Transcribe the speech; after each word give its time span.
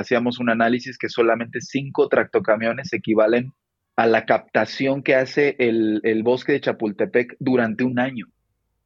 hacíamos 0.00 0.38
un 0.38 0.50
análisis 0.50 0.98
que 0.98 1.08
solamente 1.08 1.60
cinco 1.60 2.08
tractocamiones 2.08 2.92
equivalen 2.92 3.52
a 3.96 4.06
la 4.06 4.24
captación 4.24 5.02
que 5.02 5.14
hace 5.14 5.56
el, 5.58 6.00
el 6.04 6.22
bosque 6.22 6.52
de 6.52 6.60
Chapultepec 6.60 7.36
durante 7.38 7.84
un 7.84 7.98
año. 7.98 8.26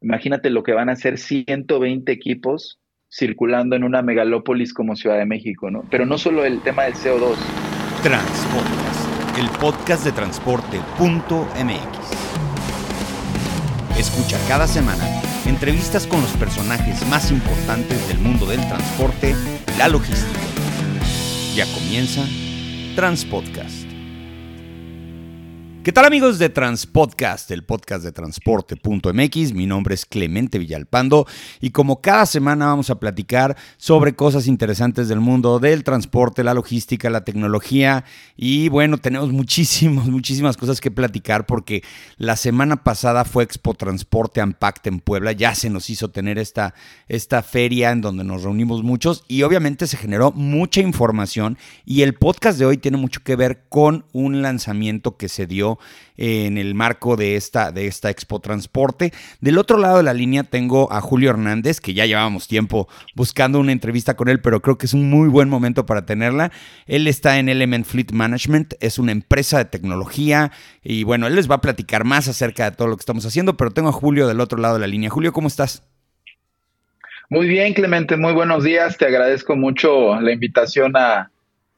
Imagínate 0.00 0.50
lo 0.50 0.62
que 0.62 0.72
van 0.72 0.88
a 0.88 0.92
hacer 0.92 1.18
120 1.18 2.10
equipos 2.12 2.80
circulando 3.10 3.76
en 3.76 3.84
una 3.84 4.02
megalópolis 4.02 4.74
como 4.74 4.96
Ciudad 4.96 5.18
de 5.18 5.26
México, 5.26 5.70
¿no? 5.70 5.84
Pero 5.90 6.04
no 6.04 6.18
solo 6.18 6.44
el 6.44 6.60
tema 6.62 6.84
del 6.84 6.94
CO2. 6.94 7.36
Transpodcast, 8.02 9.38
el 9.38 9.48
podcast 9.60 10.04
de 10.04 10.12
transporte.mx. 10.12 12.04
Escucha 13.96 14.36
cada 14.48 14.66
semana 14.66 15.04
entrevistas 15.46 16.06
con 16.06 16.20
los 16.20 16.30
personajes 16.32 17.06
más 17.08 17.30
importantes 17.30 18.08
del 18.08 18.18
mundo 18.18 18.46
del 18.46 18.60
transporte 18.66 19.34
y 19.74 19.78
la 19.78 19.88
logística. 19.88 20.53
Ya 21.54 21.66
comienza 21.66 22.26
Transpodcast. 22.96 23.83
¿Qué 25.84 25.92
tal 25.92 26.06
amigos 26.06 26.38
de 26.38 26.48
Transpodcast, 26.48 27.50
el 27.50 27.62
podcast 27.62 28.02
de 28.04 28.10
transporte.mx? 28.10 29.52
Mi 29.52 29.66
nombre 29.66 29.94
es 29.94 30.06
Clemente 30.06 30.58
Villalpando 30.58 31.26
y 31.60 31.72
como 31.72 32.00
cada 32.00 32.24
semana 32.24 32.68
vamos 32.68 32.88
a 32.88 32.98
platicar 32.98 33.54
sobre 33.76 34.14
cosas 34.14 34.46
interesantes 34.46 35.08
del 35.08 35.20
mundo 35.20 35.58
del 35.58 35.84
transporte, 35.84 36.42
la 36.42 36.54
logística, 36.54 37.10
la 37.10 37.22
tecnología 37.26 38.06
y 38.34 38.70
bueno, 38.70 38.96
tenemos 38.96 39.30
muchísimas, 39.30 40.06
muchísimas 40.06 40.56
cosas 40.56 40.80
que 40.80 40.90
platicar 40.90 41.44
porque 41.44 41.82
la 42.16 42.36
semana 42.36 42.82
pasada 42.82 43.26
fue 43.26 43.44
Expo 43.44 43.74
Transporte 43.74 44.40
Ampact 44.40 44.86
en 44.86 45.00
Puebla, 45.00 45.32
ya 45.32 45.54
se 45.54 45.68
nos 45.68 45.90
hizo 45.90 46.08
tener 46.08 46.38
esta, 46.38 46.74
esta 47.08 47.42
feria 47.42 47.90
en 47.90 48.00
donde 48.00 48.24
nos 48.24 48.42
reunimos 48.42 48.82
muchos 48.82 49.22
y 49.28 49.42
obviamente 49.42 49.86
se 49.86 49.98
generó 49.98 50.32
mucha 50.32 50.80
información 50.80 51.58
y 51.84 52.00
el 52.00 52.14
podcast 52.14 52.58
de 52.58 52.64
hoy 52.64 52.78
tiene 52.78 52.96
mucho 52.96 53.20
que 53.22 53.36
ver 53.36 53.64
con 53.68 54.06
un 54.14 54.40
lanzamiento 54.40 55.18
que 55.18 55.28
se 55.28 55.46
dio 55.46 55.73
en 56.16 56.58
el 56.58 56.74
marco 56.74 57.16
de 57.16 57.36
esta, 57.36 57.72
de 57.72 57.86
esta 57.86 58.10
Expo 58.10 58.40
Transporte. 58.40 59.12
Del 59.40 59.58
otro 59.58 59.78
lado 59.78 59.98
de 59.98 60.02
la 60.02 60.14
línea 60.14 60.44
tengo 60.44 60.92
a 60.92 61.00
Julio 61.00 61.30
Hernández, 61.30 61.80
que 61.80 61.94
ya 61.94 62.06
llevábamos 62.06 62.48
tiempo 62.48 62.88
buscando 63.14 63.58
una 63.58 63.72
entrevista 63.72 64.14
con 64.14 64.28
él, 64.28 64.40
pero 64.40 64.60
creo 64.60 64.78
que 64.78 64.86
es 64.86 64.94
un 64.94 65.10
muy 65.10 65.28
buen 65.28 65.48
momento 65.48 65.86
para 65.86 66.06
tenerla. 66.06 66.52
Él 66.86 67.06
está 67.06 67.38
en 67.38 67.48
Element 67.48 67.86
Fleet 67.86 68.12
Management, 68.12 68.74
es 68.80 68.98
una 68.98 69.12
empresa 69.12 69.58
de 69.58 69.64
tecnología 69.64 70.52
y 70.82 71.04
bueno, 71.04 71.26
él 71.26 71.34
les 71.34 71.50
va 71.50 71.56
a 71.56 71.60
platicar 71.60 72.04
más 72.04 72.28
acerca 72.28 72.70
de 72.70 72.76
todo 72.76 72.88
lo 72.88 72.96
que 72.96 73.00
estamos 73.00 73.26
haciendo, 73.26 73.56
pero 73.56 73.70
tengo 73.70 73.88
a 73.88 73.92
Julio 73.92 74.26
del 74.26 74.40
otro 74.40 74.58
lado 74.58 74.74
de 74.74 74.80
la 74.80 74.86
línea. 74.86 75.10
Julio, 75.10 75.32
¿cómo 75.32 75.48
estás? 75.48 75.82
Muy 77.30 77.48
bien, 77.48 77.72
Clemente, 77.72 78.16
muy 78.16 78.32
buenos 78.32 78.64
días. 78.64 78.98
Te 78.98 79.06
agradezco 79.06 79.56
mucho 79.56 80.20
la 80.20 80.30
invitación 80.30 80.94
a, 80.96 81.30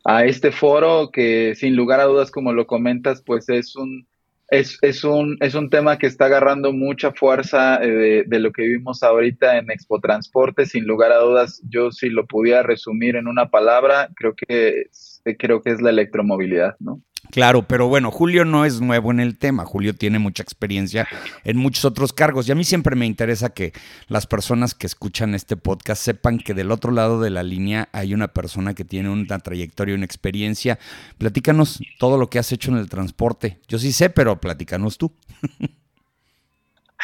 a 0.08 0.24
este 0.24 0.52
foro 0.52 1.10
que 1.10 1.54
sin 1.56 1.74
lugar 1.74 2.00
a 2.00 2.04
dudas, 2.04 2.30
como 2.30 2.52
lo 2.52 2.66
comentas, 2.66 3.22
pues 3.22 3.48
es 3.48 3.74
un, 3.74 4.06
es, 4.48 4.78
es 4.82 5.02
un, 5.02 5.36
es 5.40 5.54
un 5.54 5.68
tema 5.68 5.98
que 5.98 6.06
está 6.06 6.26
agarrando 6.26 6.72
mucha 6.72 7.12
fuerza 7.12 7.82
eh, 7.82 8.22
de, 8.24 8.38
lo 8.38 8.52
que 8.52 8.62
vivimos 8.62 9.02
ahorita 9.02 9.58
en 9.58 9.70
Expo 9.70 10.00
Transporte. 10.00 10.66
Sin 10.66 10.86
lugar 10.86 11.10
a 11.10 11.18
dudas, 11.18 11.60
yo 11.68 11.90
si 11.90 12.08
lo 12.08 12.26
pudiera 12.26 12.62
resumir 12.62 13.16
en 13.16 13.26
una 13.26 13.50
palabra, 13.50 14.08
creo 14.14 14.34
que, 14.34 14.86
creo 15.34 15.62
que 15.62 15.70
es 15.70 15.80
la 15.80 15.90
electromovilidad, 15.90 16.76
¿no? 16.78 17.00
Claro, 17.30 17.66
pero 17.66 17.88
bueno, 17.88 18.10
Julio 18.10 18.44
no 18.44 18.64
es 18.64 18.80
nuevo 18.80 19.10
en 19.10 19.20
el 19.20 19.38
tema. 19.38 19.64
Julio 19.64 19.94
tiene 19.94 20.18
mucha 20.18 20.42
experiencia 20.42 21.08
en 21.44 21.56
muchos 21.56 21.84
otros 21.84 22.12
cargos 22.12 22.48
y 22.48 22.52
a 22.52 22.54
mí 22.54 22.64
siempre 22.64 22.94
me 22.94 23.06
interesa 23.06 23.50
que 23.50 23.72
las 24.08 24.26
personas 24.26 24.74
que 24.74 24.86
escuchan 24.86 25.34
este 25.34 25.56
podcast 25.56 26.02
sepan 26.02 26.38
que 26.38 26.54
del 26.54 26.70
otro 26.70 26.92
lado 26.92 27.20
de 27.20 27.30
la 27.30 27.42
línea 27.42 27.88
hay 27.92 28.14
una 28.14 28.28
persona 28.28 28.74
que 28.74 28.84
tiene 28.84 29.10
una 29.10 29.38
trayectoria, 29.38 29.94
una 29.94 30.04
experiencia. 30.04 30.78
Platícanos 31.18 31.80
todo 31.98 32.18
lo 32.18 32.30
que 32.30 32.38
has 32.38 32.52
hecho 32.52 32.70
en 32.70 32.78
el 32.78 32.88
transporte. 32.88 33.58
Yo 33.66 33.78
sí 33.78 33.92
sé, 33.92 34.10
pero 34.10 34.40
platícanos 34.40 34.98
tú. 34.98 35.12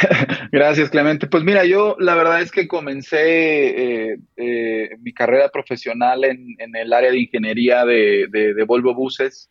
Gracias, 0.52 0.90
Clemente. 0.90 1.26
Pues 1.26 1.44
mira, 1.44 1.64
yo 1.64 1.96
la 1.98 2.14
verdad 2.14 2.40
es 2.40 2.50
que 2.50 2.68
comencé 2.68 4.12
eh, 4.12 4.18
eh, 4.36 4.90
mi 5.00 5.12
carrera 5.12 5.48
profesional 5.50 6.24
en, 6.24 6.56
el 6.58 6.92
área 6.92 7.10
de 7.10 7.20
ingeniería 7.20 7.84
de, 7.84 8.28
de 8.30 8.64
Volvo 8.64 8.94
Buses 8.94 9.50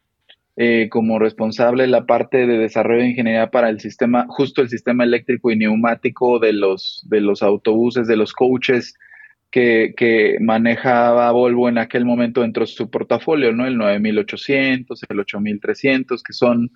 eh, 0.57 0.89
como 0.89 1.17
responsable 1.17 1.83
de 1.83 1.89
la 1.89 2.05
parte 2.05 2.45
de 2.45 2.57
desarrollo 2.57 3.01
de 3.01 3.09
ingeniería 3.09 3.49
para 3.49 3.69
el 3.69 3.79
sistema, 3.79 4.25
justo 4.27 4.61
el 4.61 4.67
sistema 4.67 5.05
eléctrico 5.05 5.49
y 5.49 5.55
neumático 5.55 6.39
de 6.39 6.51
los, 6.51 7.05
de 7.09 7.21
los 7.21 7.41
autobuses, 7.41 8.05
de 8.05 8.17
los 8.17 8.33
coaches 8.33 8.93
que, 9.49 9.93
que 9.95 10.37
manejaba 10.41 11.31
Volvo 11.31 11.69
en 11.69 11.77
aquel 11.77 12.03
momento 12.03 12.41
dentro 12.41 12.65
de 12.65 12.67
su 12.67 12.89
portafolio, 12.89 13.53
¿no? 13.53 13.65
El 13.65 13.77
9800, 13.77 15.01
el 15.07 15.19
8300, 15.21 16.21
que 16.21 16.33
son 16.33 16.69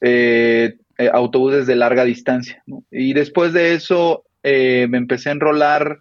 eh, 0.00 0.76
eh, 1.00 1.10
autobuses 1.12 1.66
de 1.66 1.76
larga 1.76 2.04
distancia, 2.04 2.62
Y 2.90 3.12
después 3.12 3.52
de 3.52 3.74
eso 3.74 4.24
me 4.42 4.96
empecé 4.96 5.28
a 5.28 5.32
enrolar 5.32 5.98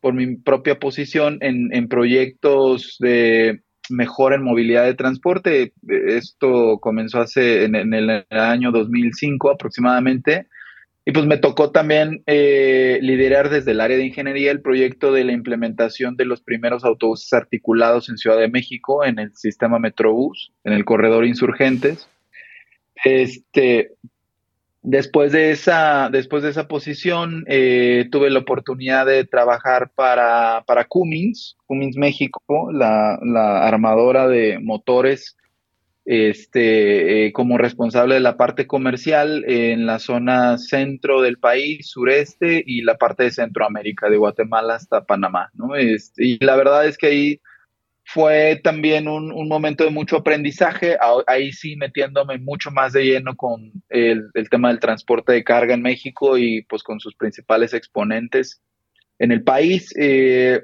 por 0.00 0.14
mi 0.14 0.36
propia 0.36 0.78
posición 0.78 1.38
en, 1.40 1.88
proyectos 1.88 2.96
de 3.00 3.60
mejor 3.90 4.32
en 4.32 4.42
movilidad 4.42 4.84
de 4.84 4.94
transporte. 4.94 5.72
Esto 5.88 6.78
comenzó 6.80 7.20
hace 7.20 7.64
en, 7.64 7.74
el 7.74 8.24
año 8.30 8.72
2005 8.72 9.50
aproximadamente. 9.50 10.46
Y 11.04 11.12
pues 11.12 11.26
me 11.26 11.38
tocó 11.38 11.70
también 11.70 12.22
eh, 12.26 12.98
liderar 13.02 13.48
desde 13.48 13.72
el 13.72 13.80
área 13.80 13.96
de 13.96 14.06
ingeniería 14.06 14.50
el 14.50 14.60
proyecto 14.60 15.12
de 15.12 15.24
la 15.24 15.32
implementación 15.32 16.16
de 16.16 16.26
los 16.26 16.42
primeros 16.42 16.84
autobuses 16.84 17.32
articulados 17.32 18.08
en 18.10 18.18
Ciudad 18.18 18.38
de 18.38 18.50
México 18.50 19.04
en 19.04 19.18
el 19.18 19.34
sistema 19.34 19.78
Metrobús, 19.78 20.52
en 20.62 20.74
el 20.74 20.84
corredor 20.84 21.24
Insurgentes. 21.24 22.08
Este, 23.02 23.92
Después 24.82 25.30
de 25.32 25.50
esa, 25.50 26.08
después 26.10 26.42
de 26.42 26.48
esa 26.50 26.66
posición, 26.66 27.44
eh, 27.48 28.08
tuve 28.10 28.30
la 28.30 28.38
oportunidad 28.38 29.04
de 29.04 29.26
trabajar 29.26 29.90
para, 29.94 30.64
para 30.66 30.86
Cummins, 30.86 31.58
Cummins 31.66 31.98
México, 31.98 32.70
la, 32.72 33.16
armadora 33.66 34.26
de 34.26 34.58
motores, 34.58 35.36
este, 36.06 37.26
eh, 37.26 37.32
como 37.32 37.58
responsable 37.58 38.14
de 38.14 38.20
la 38.20 38.38
parte 38.38 38.66
comercial 38.66 39.44
en 39.46 39.84
la 39.84 39.98
zona 39.98 40.56
centro 40.56 41.20
del 41.20 41.38
país, 41.38 41.90
sureste 41.90 42.62
y 42.66 42.80
la 42.80 42.96
parte 42.96 43.24
de 43.24 43.32
Centroamérica, 43.32 44.08
de 44.08 44.16
Guatemala 44.16 44.76
hasta 44.76 45.04
Panamá. 45.04 45.50
¿no? 45.52 45.76
Este, 45.76 46.24
y 46.24 46.38
la 46.38 46.56
verdad 46.56 46.86
es 46.86 46.96
que 46.96 47.06
ahí 47.06 47.40
fue 48.12 48.60
también 48.64 49.06
un, 49.06 49.48
momento 49.48 49.84
de 49.84 49.90
mucho 49.90 50.16
aprendizaje, 50.16 50.96
ahí 51.28 51.52
sí 51.52 51.76
metiéndome 51.76 52.38
mucho 52.38 52.72
más 52.72 52.92
de 52.92 53.04
lleno 53.04 53.36
con 53.36 53.70
el, 53.88 54.32
tema 54.50 54.68
del 54.68 54.80
transporte 54.80 55.32
de 55.32 55.44
carga 55.44 55.74
en 55.74 55.82
México 55.82 56.36
y 56.36 56.62
pues 56.62 56.82
con 56.82 56.98
sus 56.98 57.14
principales 57.14 57.72
exponentes 57.72 58.60
en 59.20 59.30
el 59.30 59.44
país. 59.44 59.94
Eh, 59.96 60.60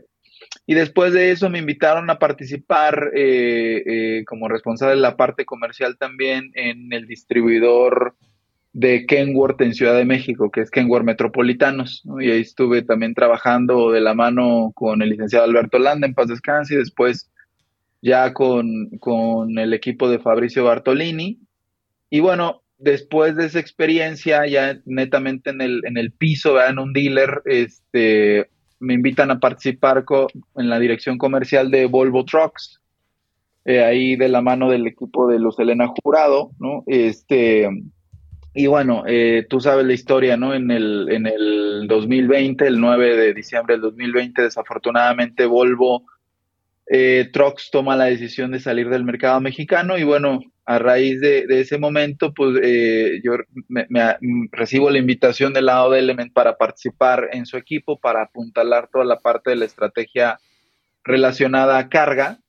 y 0.66 0.74
después 0.74 1.12
de 1.12 1.30
eso 1.30 1.48
me 1.48 1.60
invitaron 1.60 2.10
a 2.10 2.18
participar 2.18 3.12
eh, 3.14 3.82
eh, 3.86 4.24
como 4.24 4.48
responsable 4.48 4.96
de 4.96 5.02
la 5.02 5.16
parte 5.16 5.44
comercial 5.44 5.96
también 5.98 6.50
en 6.54 6.92
el 6.92 7.06
distribuidor 7.06 8.16
de 8.72 9.06
Kenworth 9.06 9.60
en 9.60 9.72
Ciudad 9.72 9.94
de 9.94 10.04
México, 10.04 10.50
que 10.50 10.62
es 10.62 10.70
Kenworth 10.70 11.04
Metropolitanos, 11.04 12.02
y 12.20 12.30
ahí 12.30 12.40
estuve 12.40 12.82
también 12.82 13.14
trabajando 13.14 13.92
de 13.92 14.00
la 14.00 14.14
mano 14.14 14.72
con 14.74 15.00
el 15.00 15.10
licenciado 15.10 15.44
Alberto 15.44 15.78
Landa 15.78 16.08
en 16.08 16.14
paz 16.14 16.26
descanse 16.26 16.74
y 16.74 16.78
después 16.78 17.30
ya 18.06 18.32
con, 18.32 19.58
el 19.58 19.74
equipo 19.74 20.08
de 20.08 20.20
Fabricio 20.20 20.62
Bartolini. 20.62 21.40
Y 22.08 22.20
bueno, 22.20 22.62
después 22.78 23.34
de 23.34 23.46
esa 23.46 23.58
experiencia, 23.58 24.46
ya 24.46 24.78
netamente 24.84 25.50
en 25.50 25.60
el, 25.60 25.84
en 25.84 25.96
el 25.96 26.12
piso, 26.12 26.62
en 26.62 26.78
un 26.78 26.92
dealer, 26.92 27.42
este, 27.46 28.48
me 28.78 28.94
invitan 28.94 29.32
a 29.32 29.40
participar 29.40 30.04
en 30.54 30.70
la 30.70 30.78
dirección 30.78 31.18
comercial 31.18 31.72
de 31.72 31.86
Volvo 31.86 32.24
Trucks, 32.24 32.80
eh, 33.64 33.82
ahí 33.82 34.14
de 34.14 34.28
la 34.28 34.40
mano 34.40 34.70
del 34.70 34.86
equipo 34.86 35.26
de 35.26 35.40
los 35.40 35.58
Elena 35.58 35.88
Jurado, 35.88 36.52
¿no? 36.60 36.84
Este, 36.86 37.68
y 38.54 38.68
bueno, 38.68 39.02
eh, 39.08 39.44
tú 39.50 39.60
sabes 39.60 39.84
la 39.84 39.94
historia, 39.94 40.36
¿no? 40.36 40.54
En 40.54 40.70
el, 40.70 41.08
en 41.10 41.26
el 41.26 41.88
2020, 41.88 42.68
el 42.68 42.80
9 42.80 43.16
de 43.16 43.34
diciembre 43.34 43.74
del 43.74 43.82
2020, 43.82 44.42
desafortunadamente 44.42 45.44
Volvo 45.44 46.04
eh, 46.88 47.28
Trox 47.32 47.70
toma 47.70 47.96
la 47.96 48.04
decisión 48.04 48.52
de 48.52 48.60
salir 48.60 48.88
del 48.88 49.04
mercado 49.04 49.40
mexicano 49.40 49.98
y 49.98 50.04
bueno, 50.04 50.40
a 50.64 50.78
raíz 50.78 51.20
de, 51.20 51.46
ese 51.48 51.78
momento, 51.78 52.34
pues 52.34 52.58
eh, 52.62 53.20
yo 53.24 53.34
me, 53.68 53.86
recibo 54.50 54.90
la 54.90 54.98
invitación 54.98 55.52
del 55.52 55.66
lado 55.66 55.90
de 55.90 56.00
Element 56.00 56.32
para 56.32 56.56
participar 56.56 57.28
en 57.32 57.46
su 57.46 57.56
equipo, 57.56 57.98
para 57.98 58.22
apuntalar 58.22 58.88
toda 58.92 59.04
la 59.04 59.20
parte 59.20 59.50
de 59.50 59.56
la 59.56 59.64
estrategia 59.64 60.38
relacionada 61.04 61.78
a 61.78 61.88
carga. 61.88 62.40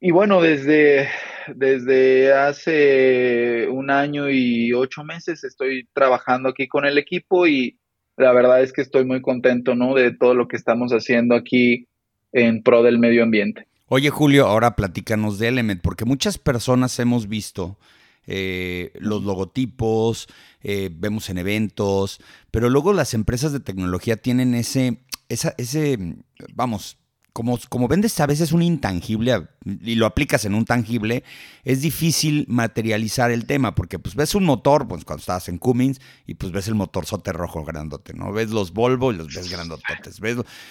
Y 0.00 0.12
bueno, 0.12 0.40
desde, 0.40 1.08
desde 1.48 2.32
hace 2.32 3.66
un 3.70 3.90
año 3.90 4.30
y 4.30 4.72
ocho 4.72 5.02
meses 5.02 5.42
estoy 5.42 5.88
trabajando 5.92 6.50
aquí 6.50 6.68
con 6.68 6.84
el 6.84 6.96
equipo 6.96 7.48
y 7.48 7.76
la 8.16 8.32
verdad 8.32 8.62
es 8.62 8.72
que 8.72 8.82
estoy 8.82 9.04
muy 9.04 9.20
contento, 9.20 9.74
¿no? 9.74 9.94
De 9.94 10.12
todo 10.12 10.34
lo 10.34 10.46
que 10.46 10.56
estamos 10.56 10.92
haciendo 10.92 11.34
aquí 11.34 11.88
en 12.32 12.62
pro 12.62 12.82
del 12.82 12.98
medio 12.98 13.22
ambiente. 13.22 13.66
Oye, 13.88 14.10
Julio, 14.10 14.46
ahora 14.46 14.74
platícanos 14.74 15.38
de 15.38 15.48
Element, 15.48 15.80
porque 15.80 16.04
muchas 16.04 16.38
personas 16.38 16.98
hemos 16.98 17.28
visto 17.28 17.78
eh, 18.26 18.90
los 18.98 19.22
logotipos, 19.22 20.26
eh, 20.62 20.90
vemos 20.92 21.30
en 21.30 21.38
eventos, 21.38 22.20
pero 22.50 22.68
luego 22.68 22.92
las 22.92 23.14
empresas 23.14 23.52
de 23.52 23.60
tecnología 23.60 24.16
tienen 24.16 24.54
ese, 24.54 24.98
ese, 25.28 26.16
vamos, 26.52 26.98
como, 27.36 27.58
como 27.68 27.86
vendes 27.86 28.18
a 28.18 28.26
veces 28.26 28.52
un 28.52 28.62
intangible 28.62 29.46
y 29.62 29.96
lo 29.96 30.06
aplicas 30.06 30.46
en 30.46 30.54
un 30.54 30.64
tangible, 30.64 31.22
es 31.64 31.82
difícil 31.82 32.46
materializar 32.48 33.30
el 33.30 33.44
tema, 33.44 33.74
porque 33.74 33.98
pues 33.98 34.14
ves 34.14 34.34
un 34.34 34.46
motor, 34.46 34.88
pues 34.88 35.04
cuando 35.04 35.20
estabas 35.20 35.46
en 35.50 35.58
Cummins, 35.58 36.00
y 36.26 36.36
pues 36.36 36.50
ves 36.50 36.66
el 36.66 36.76
motor 36.76 37.04
sote 37.04 37.32
rojo 37.32 37.62
grandote, 37.62 38.14
¿no? 38.14 38.32
Ves 38.32 38.52
los 38.52 38.72
Volvo 38.72 39.12
y 39.12 39.16
los 39.16 39.26
ves 39.34 39.50
grandototes, 39.50 40.18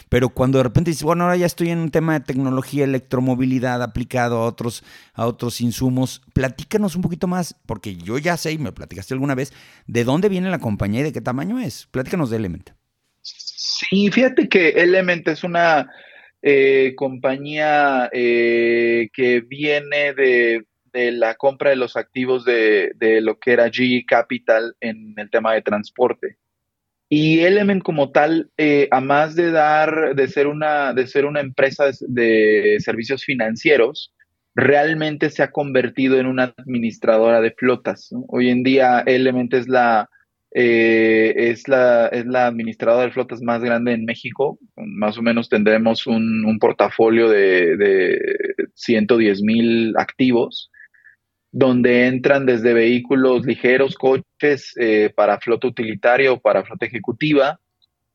pero 0.10 0.30
cuando 0.30 0.58
de 0.58 0.64
repente 0.64 0.90
dices, 0.90 1.04
bueno, 1.04 1.26
ahora 1.26 1.36
ya 1.36 1.46
estoy 1.46 1.70
en 1.70 1.78
un 1.78 1.92
tema 1.92 2.14
de 2.14 2.26
tecnología, 2.26 2.84
electromovilidad 2.86 3.84
aplicado 3.84 4.40
a 4.40 4.48
otros, 4.48 4.84
a 5.14 5.28
otros 5.28 5.62
insumos, 5.62 6.24
platícanos 6.34 6.96
un 6.96 7.04
poquito 7.04 7.28
más, 7.28 7.56
porque 7.68 7.96
yo 7.96 8.18
ya 8.18 8.38
sé, 8.38 8.54
y 8.54 8.58
me 8.58 8.72
platicaste 8.72 9.14
alguna 9.14 9.36
vez, 9.36 9.54
de 9.86 10.04
dónde 10.04 10.30
viene 10.30 10.50
la 10.50 10.58
compañía 10.58 11.02
y 11.02 11.04
de 11.04 11.14
qué 11.14 11.22
tamaño 11.22 11.60
es. 11.60 11.88
Platícanos 11.92 12.32
de 12.32 12.38
Element. 12.38 12.72
Sí, 13.22 14.10
fíjate 14.12 14.50
que 14.50 14.70
Element 14.70 15.28
es 15.28 15.44
una 15.44 15.92
eh, 16.48 16.94
compañía 16.96 18.08
eh, 18.14 19.10
que 19.12 19.42
viene 19.42 20.14
de, 20.14 20.64
la 20.94 21.34
compra 21.34 21.72
de 21.72 21.76
los 21.76 21.98
activos 21.98 22.46
de, 22.46 22.94
lo 23.24 23.40
que 23.40 23.52
era 23.52 23.72
GE 23.72 24.06
Capital 24.08 24.76
en 24.80 25.16
el 25.18 25.32
tema 25.32 25.56
de 25.56 25.64
transporte. 25.64 26.38
Y 27.10 27.40
Element 27.40 27.82
como 27.82 28.12
tal, 28.12 28.52
eh, 28.58 28.88
a 28.92 29.02
más 29.02 29.36
de 29.36 29.50
dar, 29.50 30.14
de 30.14 30.28
ser 30.28 30.46
una, 30.46 30.94
de 30.94 31.08
ser 31.08 31.26
una 31.26 31.40
empresa 31.40 31.86
de, 32.02 32.78
servicios 32.78 33.24
financieros, 33.24 34.14
realmente 34.54 35.32
se 35.32 35.42
ha 35.42 35.50
convertido 35.50 36.20
en 36.20 36.28
una 36.28 36.54
administradora 36.58 37.42
de 37.42 37.56
flotas. 37.58 38.12
Hoy 38.28 38.52
en 38.52 38.62
día 38.62 39.00
Element 39.08 39.52
es 39.56 39.68
la, 39.68 40.12
eh, 40.58 41.50
es, 41.52 41.68
la, 41.68 42.08
es 42.08 42.26
la 42.26 42.48
administradora 42.48 43.08
de 43.08 43.12
flotas 43.12 43.42
más 43.42 43.62
grande 43.62 43.92
en 43.92 44.06
México. 44.06 44.58
Más 44.78 45.18
o 45.18 45.22
menos 45.22 45.50
tendremos 45.50 46.08
un, 46.08 46.58
portafolio 46.62 47.28
de, 47.28 47.76
de 47.76 48.36
110 48.74 49.42
mil 49.42 49.94
activos, 49.98 50.72
donde 51.52 52.08
entran 52.08 52.46
desde 52.46 52.74
vehículos 52.74 53.46
ligeros, 53.46 53.96
coches 53.96 54.72
eh, 54.80 55.12
para 55.14 55.42
flota 55.42 55.68
utilitaria 55.68 56.32
o 56.32 56.40
para 56.40 56.64
flota 56.64 56.86
ejecutiva. 56.86 57.60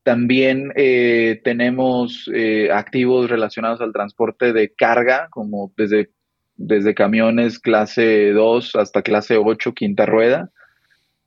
También 0.01 0.71
eh, 0.75 1.41
tenemos 1.43 2.27
activos 2.73 3.29
relacionados 3.29 3.81
al 3.81 3.93
transporte 3.93 4.51
de 4.51 4.73
carga, 4.73 5.27
como 5.29 5.71
desde, 5.77 6.09
desde 6.55 6.95
camiones 6.95 7.59
clase 7.59 8.31
2 8.31 8.77
hasta 8.77 9.03
clase 9.03 9.37
8, 9.37 9.75
quinta 9.75 10.07
rueda 10.07 10.49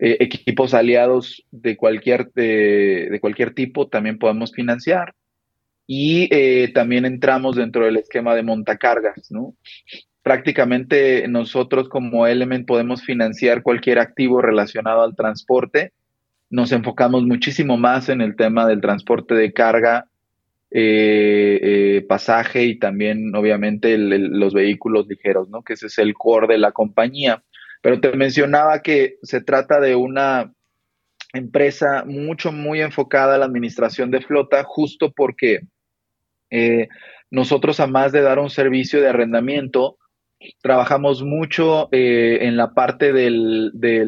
eh, 0.00 0.17
equipos 0.19 0.75
aliados 0.75 1.44
de 1.52 1.76
cualquier, 1.76 2.32
de, 2.32 3.19
cualquier 3.20 3.55
tipo 3.55 3.88
también 3.88 4.19
podemos 4.19 4.52
financiar. 4.52 5.14
Y 5.87 6.29
eh, 6.35 6.73
también 6.73 7.05
entramos 7.05 7.56
dentro 7.56 7.85
del 7.85 7.99
esquema 7.99 8.35
de 8.35 8.43
montacargas, 8.43 9.31
¿no? 9.31 9.55
Prácticamente 10.23 11.29
nosotros 11.29 11.88
como 11.91 12.26
Element 12.26 12.67
podemos 12.67 13.02
financiar 13.02 13.62
cualquier 13.62 13.99
activo 13.99 14.41
relacionado 14.41 15.02
al 15.02 15.14
transporte. 15.14 15.93
Nos 16.49 16.73
enfocamos 16.73 17.25
muchísimo 17.25 17.76
más 17.76 18.08
en 18.08 18.23
el 18.23 18.35
tema 18.35 18.67
del 18.67 18.81
transporte 18.81 19.35
de 19.35 19.52
carga, 19.52 20.08
eh, 20.70 22.05
pasaje 22.08 22.64
y 22.64 22.79
también 22.79 23.35
obviamente 23.37 23.96
los 23.99 24.55
vehículos 24.55 25.06
ligeros, 25.06 25.50
¿no? 25.50 25.62
Que 25.62 25.75
ese 25.75 25.87
es 25.87 25.99
el 25.99 26.14
core 26.14 26.49
de 26.49 26.58
la 26.58 26.73
compañía. 26.73 27.44
Pero 27.84 28.00
te 28.00 28.16
mencionaba 28.16 28.81
que 28.81 29.19
se 29.22 29.42
trata 29.42 29.78
de 29.78 29.94
una 29.94 30.50
empresa 31.34 32.02
mucho, 32.06 32.50
muy 32.50 32.81
enfocada 32.81 33.34
a 33.34 33.38
la 33.38 33.44
administración 33.44 34.10
de 34.10 34.22
flota, 34.22 34.64
justo 34.64 35.12
porque 35.14 35.60
eh, 36.48 36.88
nosotros, 37.31 37.81
a 37.81 37.86
más 37.86 38.10
de 38.10 38.22
dar 38.22 38.38
un 38.38 38.48
servicio 38.48 39.02
de 39.02 39.10
arrendamiento, 39.10 39.98
trabajamos 40.62 41.22
mucho 41.22 41.90
eh, 41.92 42.38
en 42.40 42.56
la 42.56 42.72
parte 42.72 43.12
del, 43.12 43.70
de, 43.75 44.02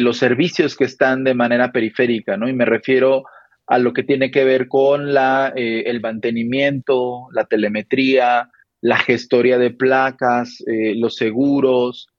los 0.00 0.16
servicios 0.16 0.76
que 0.76 0.84
están 0.84 1.24
de 1.24 1.34
manera 1.34 1.72
periférica, 1.72 2.36
¿no? 2.36 2.48
Y 2.48 2.52
me 2.52 2.66
refiero 2.66 3.24
a 3.66 3.80
lo 3.80 3.92
que 3.92 4.04
tiene 4.04 4.30
que 4.30 4.44
ver 4.44 4.68
con 4.68 5.12
la, 5.12 5.52
eh, 5.56 5.82
el 5.86 6.00
mantenimiento, 6.00 7.26
la 7.32 7.46
telemetría, 7.46 8.48
la 8.80 8.98
gestoría 8.98 9.58
de 9.58 9.72
placas, 9.72 10.62
los 10.66 11.16
seguros, 11.16 12.11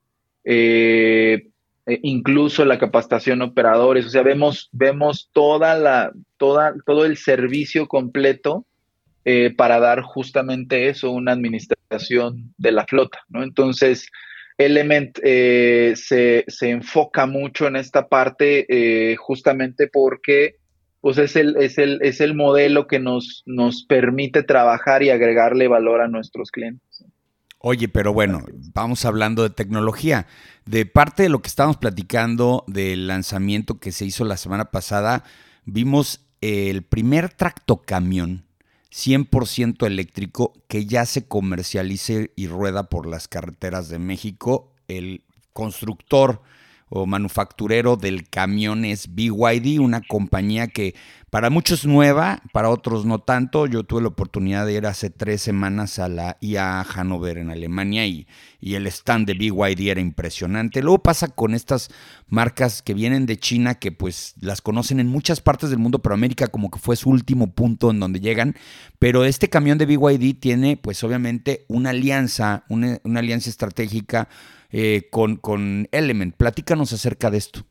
eh, 0.44 1.48
eh, 1.86 2.00
incluso 2.02 2.64
la 2.64 2.78
capacitación 2.78 3.42
operadores, 3.42 4.06
o 4.06 4.10
sea, 4.10 4.22
vemos, 4.22 4.68
vemos 4.72 5.30
toda 5.32 5.76
la, 5.76 6.12
toda, 6.36 6.74
todo 6.86 7.04
el 7.04 7.16
servicio 7.16 7.88
completo 7.88 8.66
eh, 9.24 9.54
para 9.56 9.80
dar 9.80 10.02
justamente 10.02 10.88
eso, 10.88 11.10
una 11.10 11.32
administración 11.32 12.54
de 12.58 12.72
la 12.72 12.86
flota, 12.86 13.20
¿no? 13.28 13.42
Entonces, 13.42 14.08
Element 14.56 15.18
se, 15.18 16.44
se, 16.46 16.70
enfoca 16.70 17.26
mucho 17.26 17.66
en 17.66 17.74
esta 17.74 18.06
parte 18.06 19.16
justamente 19.18 19.88
porque 19.88 20.58
pues 21.00 21.18
es 21.18 21.34
el, 21.34 21.56
es 21.56 21.76
el, 21.76 21.98
es 22.02 22.20
el 22.20 22.34
modelo 22.34 22.86
que 22.86 23.00
nos, 23.00 23.42
nos 23.46 23.84
permite 23.84 24.42
trabajar 24.42 25.02
y 25.02 25.10
agregarle 25.10 25.66
valor 25.66 26.00
a 26.00 26.08
nuestros 26.08 26.50
clientes. 26.50 26.83
Oye, 27.66 27.88
pero 27.88 28.12
bueno, 28.12 28.44
vamos 28.74 29.06
hablando 29.06 29.42
de 29.42 29.48
tecnología. 29.48 30.26
De 30.66 30.84
parte 30.84 31.22
de 31.22 31.30
lo 31.30 31.40
que 31.40 31.48
estábamos 31.48 31.78
platicando 31.78 32.62
del 32.66 33.06
lanzamiento 33.06 33.80
que 33.80 33.90
se 33.90 34.04
hizo 34.04 34.26
la 34.26 34.36
semana 34.36 34.66
pasada, 34.66 35.24
vimos 35.64 36.20
el 36.42 36.82
primer 36.82 37.32
tractocamión 37.32 38.44
100% 38.92 39.86
eléctrico 39.86 40.52
que 40.68 40.84
ya 40.84 41.06
se 41.06 41.26
comercialice 41.26 42.32
y 42.36 42.48
rueda 42.48 42.90
por 42.90 43.06
las 43.06 43.28
carreteras 43.28 43.88
de 43.88 43.98
México. 43.98 44.74
El 44.86 45.24
constructor 45.54 46.42
o 46.88 47.06
manufacturero 47.06 47.96
del 47.96 48.28
camión 48.28 48.84
es 48.84 49.14
BYD, 49.14 49.80
una 49.80 50.00
compañía 50.00 50.68
que 50.68 50.94
para 51.34 51.50
muchos 51.50 51.84
nueva, 51.84 52.40
para 52.52 52.68
otros 52.68 53.06
no 53.06 53.18
tanto. 53.18 53.66
Yo 53.66 53.82
tuve 53.82 54.02
la 54.02 54.06
oportunidad 54.08 54.66
de 54.66 54.74
ir 54.74 54.86
hace 54.86 55.10
tres 55.10 55.42
semanas 55.42 55.98
a 55.98 56.08
la 56.08 56.36
IA 56.40 56.84
Hannover 56.84 57.38
en 57.38 57.50
Alemania 57.50 58.06
y, 58.06 58.28
y 58.60 58.76
el 58.76 58.86
stand 58.86 59.26
de 59.26 59.34
BYD 59.34 59.88
era 59.88 60.00
impresionante. 60.00 60.80
Luego 60.80 61.02
pasa 61.02 61.26
con 61.26 61.54
estas 61.54 61.90
marcas 62.28 62.82
que 62.82 62.94
vienen 62.94 63.26
de 63.26 63.36
China 63.36 63.74
que 63.74 63.90
pues 63.90 64.34
las 64.40 64.62
conocen 64.62 65.00
en 65.00 65.08
muchas 65.08 65.40
partes 65.40 65.70
del 65.70 65.80
mundo, 65.80 65.98
pero 65.98 66.14
América 66.14 66.46
como 66.46 66.70
que 66.70 66.78
fue 66.78 66.94
su 66.94 67.10
último 67.10 67.50
punto 67.50 67.90
en 67.90 67.98
donde 67.98 68.20
llegan. 68.20 68.54
Pero 69.00 69.24
este 69.24 69.48
camión 69.48 69.76
de 69.76 69.86
BYD 69.86 70.38
tiene 70.38 70.76
pues 70.76 71.02
obviamente 71.02 71.64
una 71.66 71.90
alianza, 71.90 72.62
una, 72.68 73.00
una 73.02 73.18
alianza 73.18 73.50
estratégica 73.50 74.28
eh, 74.76 75.06
con, 75.08 75.36
con 75.36 75.86
Element. 75.92 76.34
Platícanos 76.36 76.92
acerca 76.92 77.30
de 77.30 77.38
esto. 77.38 77.64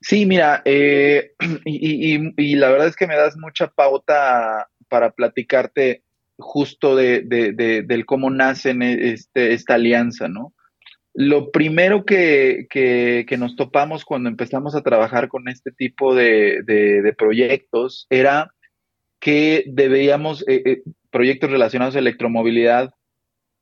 Sí, 0.00 0.24
mira, 0.24 0.62
eh, 0.64 1.32
y, 1.66 2.54
la 2.54 2.70
verdad 2.70 2.88
es 2.88 2.96
que 2.96 3.06
me 3.06 3.16
das 3.16 3.36
mucha 3.36 3.66
pauta 3.68 4.70
para 4.88 5.10
platicarte 5.10 6.02
justo 6.38 6.96
de, 6.96 7.20
del 7.86 8.06
cómo 8.06 8.30
nace 8.30 8.74
este, 8.80 9.52
esta 9.52 9.74
alianza, 9.74 10.26
¿no? 10.26 10.54
Lo 11.12 11.50
primero 11.50 12.06
que, 12.06 13.26
nos 13.38 13.56
topamos 13.56 14.06
cuando 14.06 14.30
empezamos 14.30 14.74
a 14.74 14.82
trabajar 14.82 15.28
con 15.28 15.48
este 15.48 15.70
tipo 15.70 16.14
de, 16.14 17.14
proyectos 17.18 18.06
era 18.08 18.54
que 19.20 19.64
debíamos, 19.66 20.46
eh, 20.48 20.82
proyectos 21.10 21.50
relacionados 21.50 21.94
a 21.94 21.98
electromovilidad, 21.98 22.94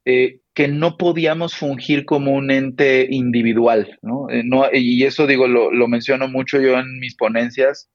eh, 0.04 0.38
que 0.54 0.68
no 0.68 0.96
podíamos 0.96 1.56
fungir 1.56 2.04
como 2.04 2.32
un 2.32 2.50
ente 2.50 3.06
individual, 3.10 3.98
¿no? 4.02 4.28
Eh, 4.30 4.44
y 4.78 5.02
eso 5.04 5.26
digo, 5.26 5.48
lo, 5.48 5.88
menciono 5.88 6.28
mucho 6.28 6.60
yo 6.60 6.78
en 6.78 7.00
mis 7.00 7.16
ponencias. 7.16 7.90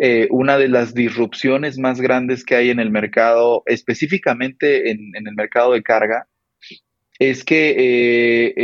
Eh, 0.00 0.28
una 0.30 0.56
de 0.58 0.68
las 0.68 0.94
disrupciones 0.94 1.78
más 1.78 2.00
grandes 2.00 2.44
que 2.44 2.56
hay 2.56 2.70
en 2.70 2.80
el 2.80 2.90
mercado, 2.90 3.62
específicamente 3.66 4.90
en, 4.90 5.12
el 5.14 5.34
mercado 5.34 5.72
de 5.72 5.82
carga, 5.82 6.26
es 7.18 7.44
que 7.44 8.54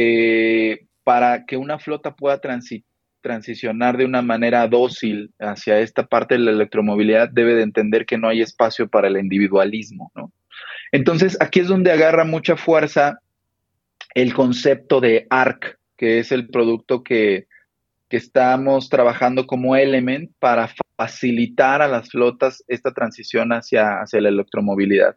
para 1.03 1.45
que 1.45 1.57
una 1.57 1.79
flota 1.79 2.15
pueda 2.15 2.41
transicionar 3.21 3.97
de 3.97 4.05
una 4.05 4.23
manera 4.23 4.67
dócil 4.69 5.33
hacia 5.39 5.81
esta 5.81 6.07
parte 6.07 6.35
de 6.35 6.41
la 6.41 6.53
electromovilidad, 6.53 7.29
debe 7.31 7.55
de 7.55 7.63
entender 7.63 8.07
que 8.07 8.17
no 8.17 8.29
hay 8.29 8.41
espacio 8.41 8.89
para 8.89 9.09
el 9.09 9.19
individualismo, 9.19 10.13
¿no? 10.15 10.33
Entonces, 10.93 11.37
aquí 11.41 11.59
es 11.61 11.67
donde 11.67 11.91
agarra 11.91 12.25
mucha 12.25 12.57
fuerza 12.57 13.19
el 14.15 14.33
concepto 14.33 15.01
de 15.01 15.27
ARC, 15.29 15.79
que 15.97 16.21
es 16.21 16.33
el 16.33 16.49
producto 16.49 17.03
que, 17.03 17.47
estamos 18.11 18.91
trabajando 18.91 19.45
como 19.45 19.75
Element 19.75 20.31
para 20.39 20.71
facilitar 20.97 21.83
a 21.83 21.89
las 21.89 22.11
flotas 22.11 22.63
esta 22.69 22.93
transición 22.95 23.51
hacia, 23.51 24.01
hacia 24.01 24.21
la 24.21 24.29
electromovilidad. 24.29 25.17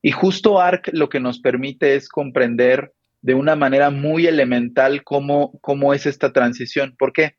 Y 0.00 0.12
justo 0.12 0.60
ARC 0.60 0.90
lo 0.92 1.08
que 1.08 1.18
nos 1.18 1.40
permite 1.40 1.96
es 1.96 2.08
comprender 2.08 2.92
de 3.20 3.34
una 3.34 3.56
manera 3.56 3.90
muy 3.90 4.28
elemental 4.28 5.02
cómo, 5.02 5.58
cómo 5.60 5.92
es 5.92 6.06
esta 6.06 6.32
transición. 6.32 6.94
¿Por 6.96 7.12
qué? 7.12 7.34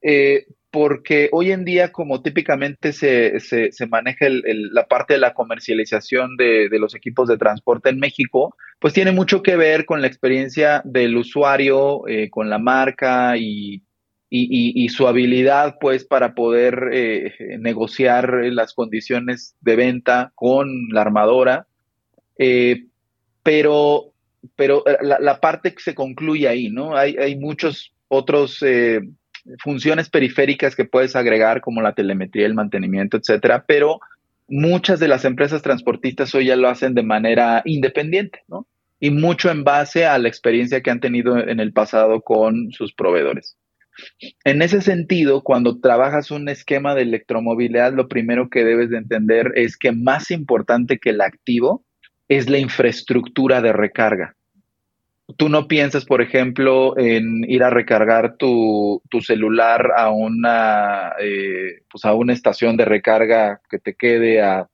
Eh, 0.00 0.46
porque 0.70 1.30
hoy 1.32 1.50
en 1.50 1.64
día, 1.64 1.92
como 1.92 2.22
típicamente 2.22 2.92
se, 2.92 3.40
se, 3.40 3.86
maneja 3.86 4.26
la 4.28 4.86
parte 4.86 5.14
de 5.14 5.20
la 5.20 5.32
comercialización 5.32 6.36
de, 6.36 6.68
los 6.78 6.94
equipos 6.94 7.28
de 7.28 7.38
transporte 7.38 7.88
en 7.88 7.98
México, 7.98 8.54
pues 8.78 8.92
tiene 8.92 9.12
mucho 9.12 9.42
que 9.42 9.56
ver 9.56 9.86
con 9.86 10.02
la 10.02 10.08
experiencia 10.08 10.82
del 10.84 11.16
usuario, 11.16 12.06
eh, 12.06 12.28
con 12.28 12.50
la 12.50 12.58
marca 12.58 13.36
y, 13.38 13.82
y, 14.28 14.88
su 14.90 15.08
habilidad, 15.08 15.76
pues, 15.80 16.04
para 16.04 16.34
poder 16.34 16.90
eh, 16.92 17.56
negociar 17.58 18.30
las 18.52 18.74
condiciones 18.74 19.56
de 19.60 19.76
venta 19.76 20.32
con 20.34 20.68
la 20.92 21.00
armadora. 21.00 21.66
pero 23.42 24.12
pero 24.54 24.84
la, 25.02 25.18
la, 25.18 25.40
parte 25.40 25.74
que 25.74 25.82
se 25.82 25.94
concluye 25.96 26.46
ahí, 26.46 26.70
¿no? 26.70 26.96
Hay, 26.96 27.16
hay 27.16 27.36
muchos 27.36 27.92
otros 28.06 28.62
funciones 29.62 30.08
periféricas 30.08 30.76
que 30.76 30.84
puedes 30.84 31.16
agregar, 31.16 31.60
como 31.60 31.82
la 31.82 31.94
telemetría, 31.94 32.46
el 32.46 32.54
mantenimiento, 32.54 33.16
etcétera, 33.16 33.64
pero 33.66 34.00
muchas 34.48 35.00
de 35.00 35.08
las 35.08 35.24
empresas 35.24 35.62
transportistas 35.62 36.34
hoy 36.34 36.46
ya 36.46 36.56
lo 36.56 36.68
hacen 36.68 36.94
de 36.94 37.02
manera 37.02 37.62
independiente, 37.64 38.42
¿no? 38.48 38.66
Y 39.00 39.10
mucho 39.10 39.50
en 39.50 39.64
base 39.64 40.06
a 40.06 40.18
la 40.18 40.28
experiencia 40.28 40.80
que 40.80 40.90
han 40.90 41.00
tenido 41.00 41.38
en 41.38 41.60
el 41.60 41.72
pasado 41.72 42.20
con 42.20 42.72
sus 42.72 42.92
proveedores. 42.92 43.56
En 44.44 44.62
ese 44.62 44.80
sentido, 44.80 45.42
cuando 45.42 45.80
trabajas 45.80 46.30
un 46.30 46.48
esquema 46.48 46.94
de 46.94 47.02
electromovilidad, 47.02 47.92
lo 47.92 48.08
primero 48.08 48.48
que 48.48 48.64
debes 48.64 48.90
de 48.90 48.98
entender 48.98 49.52
es 49.54 49.76
que 49.76 49.92
más 49.92 50.30
importante 50.30 50.98
que 50.98 51.10
el 51.10 51.20
activo 51.20 51.84
es 52.28 52.48
la 52.48 52.58
infraestructura 52.58 53.60
de 53.60 53.72
recarga 53.72 54.36
tú 55.36 55.48
no 55.48 55.68
piensas, 55.68 56.04
por 56.04 56.22
ejemplo, 56.22 56.98
en 56.98 57.44
ir 57.48 57.62
a 57.62 57.70
recargar 57.70 58.36
tu, 58.36 59.02
celular 59.20 59.92
a 59.96 60.10
una, 60.10 61.12
eh, 61.20 61.82
pues 61.90 62.04
a 62.04 62.14
una 62.14 62.32
estación 62.32 62.76
de 62.76 62.84
recarga 62.84 63.60
que 63.68 63.78
te 63.78 63.94
quede 63.94 64.40
a, 64.40 64.68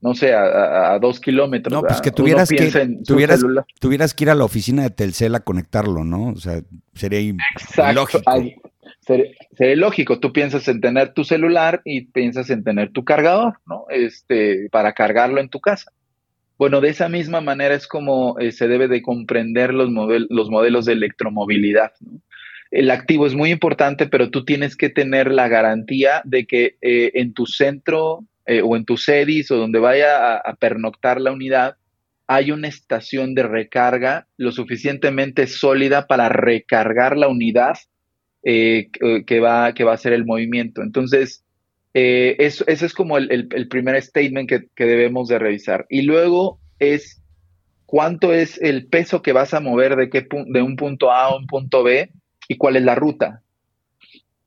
no 0.00 0.14
sé, 0.14 0.32
a, 0.32 0.98
dos 1.00 1.20
kilómetros. 1.20 1.72
No, 1.72 1.86
pues 1.86 2.00
que 2.00 2.10
tuvieras 2.10 2.48
que, 2.48 2.70
tuvieras, 3.06 3.44
tuvieras, 3.78 4.14
que 4.14 4.24
ir 4.24 4.30
a 4.30 4.34
la 4.34 4.44
oficina 4.44 4.82
de 4.82 4.90
Telcel 4.90 5.34
a 5.34 5.40
conectarlo, 5.40 6.04
¿no? 6.04 6.28
O 6.28 6.36
sea, 6.36 6.62
sería 6.94 7.34
lógico. 7.92 8.22
sería, 9.06 9.76
lógico. 9.76 10.18
Tú 10.18 10.32
piensas 10.32 10.66
en 10.68 10.80
tener 10.80 11.12
tu 11.12 11.24
celular 11.24 11.82
y 11.84 12.06
piensas 12.06 12.48
en 12.48 12.64
tener 12.64 12.90
tu 12.92 13.04
cargador, 13.04 13.58
¿no? 13.66 13.84
Este, 13.90 14.68
para 14.70 14.94
cargarlo 14.94 15.40
en 15.40 15.50
tu 15.50 15.60
casa. 15.60 15.92
Bueno, 16.60 16.82
de 16.82 16.90
esa 16.90 17.08
misma 17.08 17.40
manera 17.40 17.74
es 17.74 17.88
como 17.88 18.38
eh, 18.38 18.52
se 18.52 18.68
debe 18.68 18.86
de 18.86 19.00
comprender 19.00 19.72
los, 19.72 19.88
los 20.28 20.50
modelos 20.50 20.84
de 20.84 20.92
electromovilidad. 20.92 21.92
El 22.70 22.90
activo 22.90 23.26
es 23.26 23.34
muy 23.34 23.50
importante, 23.50 24.06
pero 24.06 24.28
tú 24.28 24.44
tienes 24.44 24.76
que 24.76 24.90
tener 24.90 25.32
la 25.32 25.48
garantía 25.48 26.20
de 26.26 26.44
que 26.44 26.76
eh, 26.82 27.12
en 27.14 27.32
tu 27.32 27.46
centro 27.46 28.26
eh, 28.44 28.60
o 28.60 28.76
en 28.76 28.84
tu 28.84 28.98
sedis 28.98 29.50
o 29.50 29.56
donde 29.56 29.78
vaya 29.78 30.36
a, 30.36 30.54
pernoctar 30.56 31.18
la 31.18 31.32
unidad, 31.32 31.78
hay 32.26 32.50
una 32.50 32.68
estación 32.68 33.34
de 33.34 33.44
recarga 33.44 34.26
lo 34.36 34.52
suficientemente 34.52 35.46
sólida 35.46 36.06
para 36.08 36.28
recargar 36.28 37.16
la 37.16 37.28
unidad 37.28 37.78
que, 38.42 39.40
va, 39.42 39.72
que 39.72 39.84
va 39.84 39.92
a 39.92 39.94
hacer 39.94 40.12
el 40.12 40.26
movimiento. 40.26 40.82
Entonces, 40.82 41.42
eh, 41.94 42.36
eso, 42.38 42.64
ese 42.66 42.86
es 42.86 42.94
como 42.94 43.18
el, 43.18 43.48
primer 43.68 44.00
statement 44.00 44.48
que, 44.48 44.84
debemos 44.84 45.28
de 45.28 45.38
revisar. 45.38 45.86
Y 45.88 46.02
luego 46.02 46.58
es 46.78 47.20
cuánto 47.86 48.32
es 48.32 48.60
el 48.62 48.86
peso 48.86 49.22
que 49.22 49.32
vas 49.32 49.54
a 49.54 49.60
mover 49.60 49.96
de, 49.96 50.10
qué, 50.10 50.26
de 50.46 50.62
un 50.62 50.76
punto 50.76 51.10
A 51.10 51.26
a 51.26 51.36
un 51.36 51.46
punto 51.46 51.82
B 51.82 52.10
y 52.48 52.56
cuál 52.56 52.76
es 52.76 52.82
la 52.82 52.94
ruta. 52.94 53.42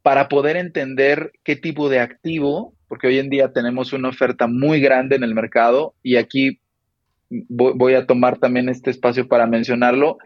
Para 0.01 0.27
poder 0.27 0.57
entender 0.57 1.31
qué 1.43 1.55
tipo 1.55 1.89
de 1.89 1.99
activo, 1.99 2.73
porque 2.87 3.07
hoy 3.07 3.19
en 3.19 3.29
día 3.29 3.51
tenemos 3.51 3.93
una 3.93 4.09
oferta 4.09 4.47
muy 4.47 4.79
grande 4.79 5.15
en 5.15 5.23
el 5.23 5.33
mercado 5.33 5.95
y 6.03 6.15
aquí 6.17 6.59
voy, 7.29 7.95
a 7.95 8.05
tomar 8.05 8.37
también 8.37 8.69
este 8.69 8.91
espacio 8.91 9.27
para 9.27 9.47
mencionarlo. 9.47 10.17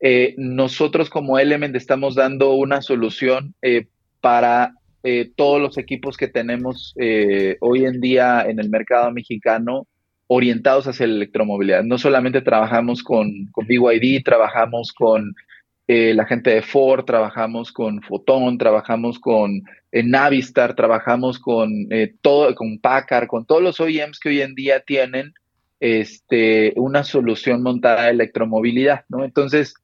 Eh, 0.00 0.34
nosotros 0.38 1.10
como 1.10 1.38
Element 1.38 1.76
estamos 1.76 2.14
dando 2.14 2.54
una 2.54 2.82
solución 2.82 3.54
eh, 3.62 3.86
para 4.20 4.74
eh, 5.02 5.30
todos 5.34 5.60
los 5.60 5.78
equipos 5.78 6.18
que 6.18 6.28
tenemos 6.28 6.92
eh, 7.00 7.56
hoy 7.60 7.86
en 7.86 8.02
día 8.02 8.42
en 8.46 8.60
el 8.60 8.68
mercado 8.68 9.10
mexicano 9.10 9.86
orientados 10.26 10.86
hacia 10.86 11.06
la 11.06 11.14
electromovilidad. 11.14 11.82
No 11.84 11.96
solamente 11.96 12.42
trabajamos 12.42 13.02
con, 13.02 13.46
con 13.50 13.66
BYD, 13.66 14.22
trabajamos 14.22 14.92
con 14.92 15.34
eh, 15.88 16.12
la 16.14 16.26
gente 16.26 16.50
de 16.50 16.62
Ford, 16.62 17.04
trabajamos 17.04 17.72
con 17.72 18.02
Photon, 18.02 18.58
trabajamos 18.58 19.18
con 19.18 19.62
Navistar, 19.90 20.76
trabajamos 20.76 21.38
con 21.40 21.88
todo, 22.20 22.54
con 22.54 22.78
Packard, 22.78 23.26
con 23.26 23.44
todos 23.44 23.62
los 23.62 23.80
OEMs 23.80 24.20
que 24.20 24.28
hoy 24.28 24.42
en 24.42 24.54
día 24.54 24.80
tienen 24.80 25.32
este, 25.80 26.74
una 26.76 27.02
solución 27.02 27.62
montada 27.62 28.04
de 28.04 28.10
electromovilidad, 28.10 29.04
¿no? 29.08 29.24
Entonces, 29.24 29.74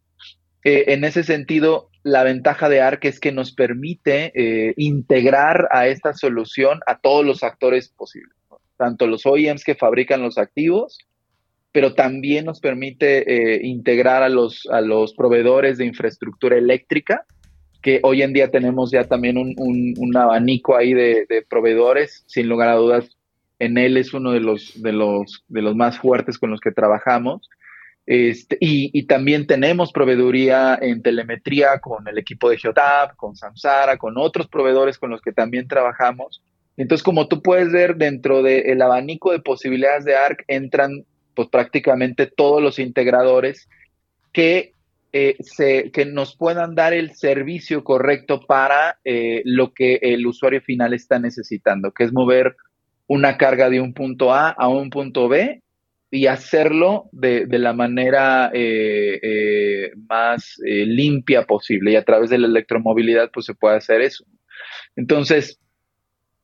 en 0.62 1.02
ese 1.02 1.24
sentido, 1.24 1.90
la 2.06 2.22
ventaja 2.22 2.68
de 2.68 2.80
ARC 2.80 3.04
es 3.06 3.18
que 3.18 3.32
nos 3.32 3.52
permite 3.52 4.30
eh, 4.36 4.74
integrar 4.76 5.66
a 5.72 5.88
esta 5.88 6.14
solución 6.14 6.78
a 6.86 7.00
todos 7.00 7.26
los 7.26 7.42
actores 7.42 7.88
posibles, 7.88 8.32
tanto 8.76 9.08
los 9.08 9.26
OEMs 9.26 9.64
que 9.64 9.74
fabrican 9.74 10.22
los 10.22 10.38
activos, 10.38 11.00
pero 11.72 11.94
también 11.94 12.44
nos 12.44 12.60
permite 12.60 13.56
eh, 13.56 13.60
integrar 13.66 14.22
a 14.22 14.28
los, 14.28 14.68
a 14.70 14.82
los 14.82 15.14
proveedores 15.14 15.78
de 15.78 15.86
infraestructura 15.86 16.56
eléctrica, 16.56 17.24
que 17.82 17.98
hoy 18.04 18.22
en 18.22 18.32
día 18.32 18.52
tenemos 18.52 18.92
ya 18.92 19.02
también 19.02 19.36
un, 19.36 20.16
abanico 20.16 20.76
ahí 20.76 20.94
de, 20.94 21.26
de, 21.28 21.42
proveedores, 21.42 22.22
sin 22.28 22.48
lugar 22.48 22.68
a 22.68 22.76
dudas, 22.76 23.16
en 23.58 23.78
él 23.78 23.96
es 23.96 24.14
uno 24.14 24.30
de 24.30 24.40
los, 24.40 24.80
de, 24.80 24.92
los, 24.92 25.42
de 25.48 25.62
los 25.62 25.74
más 25.74 25.98
fuertes 25.98 26.38
con 26.38 26.52
los 26.52 26.60
que 26.60 26.70
trabajamos 26.70 27.50
este, 28.06 28.56
y, 28.60 29.02
también 29.06 29.48
tenemos 29.48 29.92
proveeduría 29.92 30.78
en 30.80 31.02
telemetría 31.02 31.80
con 31.80 32.06
el 32.06 32.18
equipo 32.18 32.48
de 32.48 32.56
Geotab, 32.56 33.16
con 33.16 33.34
Samsara, 33.34 33.98
con 33.98 34.16
otros 34.16 34.46
proveedores 34.46 34.96
con 34.96 35.10
los 35.10 35.20
que 35.20 35.32
también 35.32 35.66
trabajamos. 35.66 36.40
Entonces, 36.76 37.02
como 37.02 37.26
tú 37.26 37.42
puedes 37.42 37.72
ver, 37.72 37.96
dentro 37.96 38.42
del 38.42 38.80
abanico 38.80 39.32
de 39.32 39.40
posibilidades 39.40 40.04
de 40.04 40.14
ARC 40.14 40.44
entran 40.46 41.04
pues 41.34 41.48
prácticamente 41.48 42.26
todos 42.26 42.62
los 42.62 42.78
integradores 42.78 43.68
que, 44.32 44.72
eh, 45.12 45.36
se, 45.40 45.90
que 45.90 46.06
nos 46.06 46.36
puedan 46.36 46.76
dar 46.76 46.92
el 46.92 47.14
servicio 47.16 47.82
correcto 47.82 48.40
para 48.46 48.98
eh, 49.04 49.42
lo 49.44 49.74
que 49.74 49.98
el 50.00 50.26
usuario 50.26 50.60
final 50.60 50.94
está 50.94 51.18
necesitando, 51.18 51.90
que 51.90 52.04
es 52.04 52.12
mover 52.12 52.56
una 53.08 53.36
carga 53.36 53.68
de 53.68 53.80
un 53.80 53.94
punto 53.94 54.32
A 54.32 54.50
a 54.50 54.68
un 54.68 54.90
punto 54.90 55.28
B 55.28 55.62
y 56.10 56.26
hacerlo 56.26 57.08
de, 57.12 57.46
la 57.50 57.72
manera 57.72 58.50
eh, 58.54 59.18
eh, 59.22 59.90
más 60.08 60.60
eh, 60.64 60.86
limpia 60.86 61.44
posible. 61.44 61.92
Y 61.92 61.96
a 61.96 62.04
través 62.04 62.30
de 62.30 62.38
la 62.38 62.46
electromovilidad, 62.46 63.30
pues 63.32 63.46
se 63.46 63.54
puede 63.54 63.76
hacer 63.76 64.00
eso. 64.00 64.24
Entonces, 64.94 65.60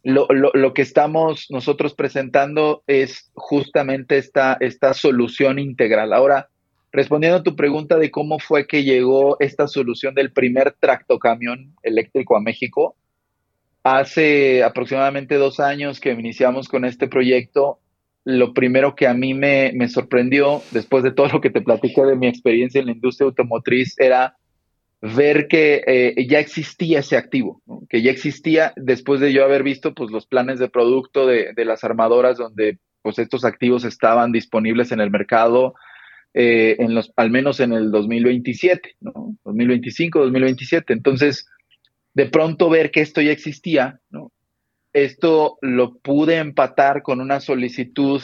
lo, 0.02 0.74
que 0.74 0.82
estamos 0.82 1.46
nosotros 1.50 1.94
presentando 1.94 2.82
es 2.86 3.30
justamente 3.34 4.18
esta, 4.18 4.56
esta 4.60 4.94
solución 4.94 5.58
integral. 5.60 6.12
Ahora, 6.12 6.48
respondiendo 6.90 7.38
a 7.38 7.42
tu 7.42 7.54
pregunta 7.54 7.96
de 7.98 8.10
cómo 8.10 8.38
fue 8.40 8.66
que 8.66 8.82
llegó 8.82 9.36
esta 9.38 9.68
solución 9.68 10.14
del 10.14 10.32
primer 10.32 10.74
tractocamión 10.78 11.74
eléctrico 11.82 12.36
a 12.36 12.40
México, 12.40 12.96
hace 13.84 14.62
aproximadamente 14.62 15.36
dos 15.36 15.60
años 15.60 16.00
que 16.00 16.10
iniciamos 16.10 16.68
con 16.68 16.84
este 16.84 17.06
proyecto, 17.06 17.78
lo 18.24 18.54
primero 18.54 18.94
que 18.94 19.06
a 19.06 19.14
mí 19.14 19.34
me, 19.34 19.88
sorprendió, 19.88 20.62
después 20.70 21.02
de 21.02 21.12
todo 21.12 21.28
lo 21.28 21.40
que 21.40 21.50
te 21.50 21.60
platiqué 21.60 22.04
de 22.04 22.16
mi 22.16 22.28
experiencia 22.28 22.80
en 22.80 22.86
la 22.86 22.92
industria 22.92 23.26
automotriz, 23.26 23.98
era 23.98 24.36
ver 25.00 25.48
que 25.48 25.82
eh, 25.86 26.26
ya 26.28 26.38
existía 26.38 27.00
ese 27.00 27.16
activo, 27.16 27.60
que 27.88 28.02
ya 28.02 28.12
existía 28.12 28.72
después 28.76 29.20
de 29.20 29.32
yo 29.32 29.44
haber 29.44 29.64
visto 29.64 29.94
pues, 29.94 30.12
los 30.12 30.26
planes 30.26 30.60
de 30.60 30.68
producto 30.68 31.26
de, 31.26 31.52
las 31.56 31.82
armadoras 31.82 32.38
donde 32.38 32.78
pues, 33.02 33.18
estos 33.18 33.44
activos 33.44 33.84
estaban 33.84 34.30
disponibles 34.30 34.92
en 34.92 35.00
el 35.00 35.10
mercado, 35.10 35.74
eh, 36.34 36.76
en 36.78 36.94
los, 36.94 37.12
al 37.16 37.30
menos 37.30 37.58
en 37.58 37.72
el 37.72 37.90
2027, 37.90 38.96
¿no? 39.00 39.36
2025, 39.44 40.20
2027. 40.20 40.92
Entonces, 40.92 41.46
de 42.14 42.26
pronto 42.26 42.70
ver 42.70 42.92
que 42.92 43.00
esto 43.00 43.20
ya 43.20 43.32
existía, 43.32 44.00
¿no? 44.10 44.30
Esto 44.92 45.58
lo 45.60 45.94
pude 45.94 46.36
empatar 46.36 47.02
con 47.02 47.20
una 47.20 47.40
solicitud 47.40 48.22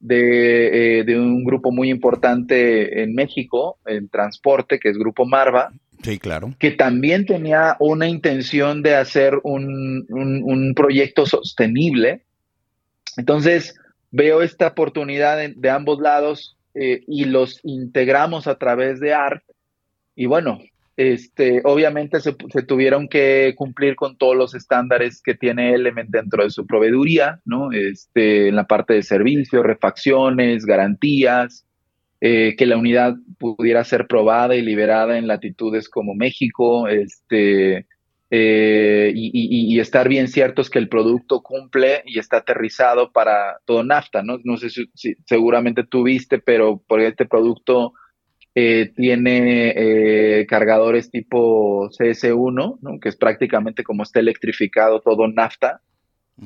de, 0.00 1.00
eh, 1.00 1.18
un 1.18 1.44
grupo 1.44 1.72
muy 1.72 1.88
importante 1.90 3.02
en 3.02 3.14
México, 3.14 3.78
en 3.86 4.08
transporte, 4.08 4.78
que 4.78 4.90
es 4.90 4.98
Grupo 4.98 5.24
Marva. 5.24 5.72
Sí, 6.02 6.18
claro. 6.18 6.54
Que 6.58 6.72
también 6.72 7.24
tenía 7.24 7.76
una 7.80 8.06
intención 8.06 8.82
de 8.82 8.96
hacer 8.96 9.40
un, 9.42 10.74
proyecto 10.76 11.24
sostenible. 11.24 12.22
Entonces, 13.16 13.74
veo 14.10 14.42
esta 14.42 14.68
oportunidad 14.68 15.38
de, 15.38 15.70
ambos 15.70 16.00
lados 16.00 16.58
eh, 16.74 17.02
y 17.06 17.24
los 17.24 17.60
integramos 17.62 18.46
a 18.46 18.58
través 18.58 19.00
de 19.00 19.14
ART. 19.14 19.42
Y 20.14 20.26
bueno, 20.26 20.58
este, 20.96 21.60
obviamente 21.64 22.20
se, 22.20 22.32
tuvieron 22.32 23.08
que 23.08 23.54
cumplir 23.56 23.96
con 23.96 24.16
todos 24.16 24.36
los 24.36 24.54
estándares 24.54 25.20
que 25.22 25.34
tiene 25.34 25.74
Element 25.74 26.10
dentro 26.10 26.44
de 26.44 26.50
su 26.50 26.66
proveeduría, 26.66 27.40
¿no? 27.44 27.72
Este, 27.72 28.48
en 28.48 28.56
la 28.56 28.66
parte 28.66 28.94
de 28.94 29.02
servicios, 29.02 29.64
refacciones, 29.64 30.64
garantías, 30.64 31.66
eh, 32.20 32.54
que 32.56 32.66
la 32.66 32.76
unidad 32.76 33.14
pudiera 33.38 33.82
ser 33.84 34.06
probada 34.06 34.54
y 34.54 34.62
liberada 34.62 35.18
en 35.18 35.26
latitudes 35.26 35.88
como 35.88 36.14
México, 36.14 36.88
este, 36.88 37.86
eh, 38.30 39.12
y, 39.14 39.78
estar 39.78 40.08
bien 40.08 40.28
ciertos 40.28 40.70
que 40.70 40.78
el 40.78 40.88
producto 40.88 41.42
cumple 41.42 42.02
y 42.06 42.18
está 42.18 42.38
aterrizado 42.38 43.12
para 43.12 43.58
todo 43.64 43.84
NAFTA, 43.84 44.22
¿no? 44.22 44.38
No 44.44 44.56
sé 44.56 44.70
si, 44.70 44.88
seguramente 45.26 45.84
tú 45.84 46.04
viste, 46.04 46.38
pero 46.38 46.82
por 46.86 47.00
este 47.00 47.26
producto 47.26 47.92
eh, 48.54 48.92
tiene 48.94 49.72
eh, 49.76 50.46
cargadores 50.46 51.10
tipo 51.10 51.88
CS1, 51.90 52.78
¿no? 52.80 53.00
Que 53.00 53.08
es 53.08 53.16
prácticamente 53.16 53.82
como 53.82 54.02
está 54.02 54.20
electrificado 54.20 55.00
todo 55.00 55.28
NAFTA. 55.28 55.80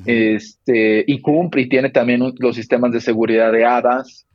este, 0.04 1.02
y 1.06 1.20
cumple 1.22 1.62
y 1.62 1.68
tiene 1.68 1.88
también 1.88 2.20
los 2.38 2.56
sistemas 2.56 2.92
de 2.92 3.00
seguridad 3.00 3.52
de 3.52 3.64
ADAS, 3.64 4.28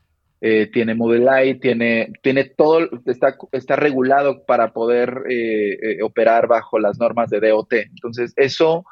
eh, 0.45 0.69
tiene 0.73 0.93
Modeleye, 0.93 1.55
tiene, 1.55 2.11
tiene 2.21 2.43
todo, 2.43 2.89
está, 3.05 3.37
está 3.53 3.77
regulado 3.77 4.43
para 4.43 4.73
poder 4.73 5.23
eh, 5.29 5.77
eh, 5.81 6.03
operar 6.03 6.47
bajo 6.49 6.79
las 6.79 6.99
normas 6.99 7.29
de 7.29 7.39
DOT. 7.39 7.71
Entonces, 7.71 8.33
eso, 8.35 8.83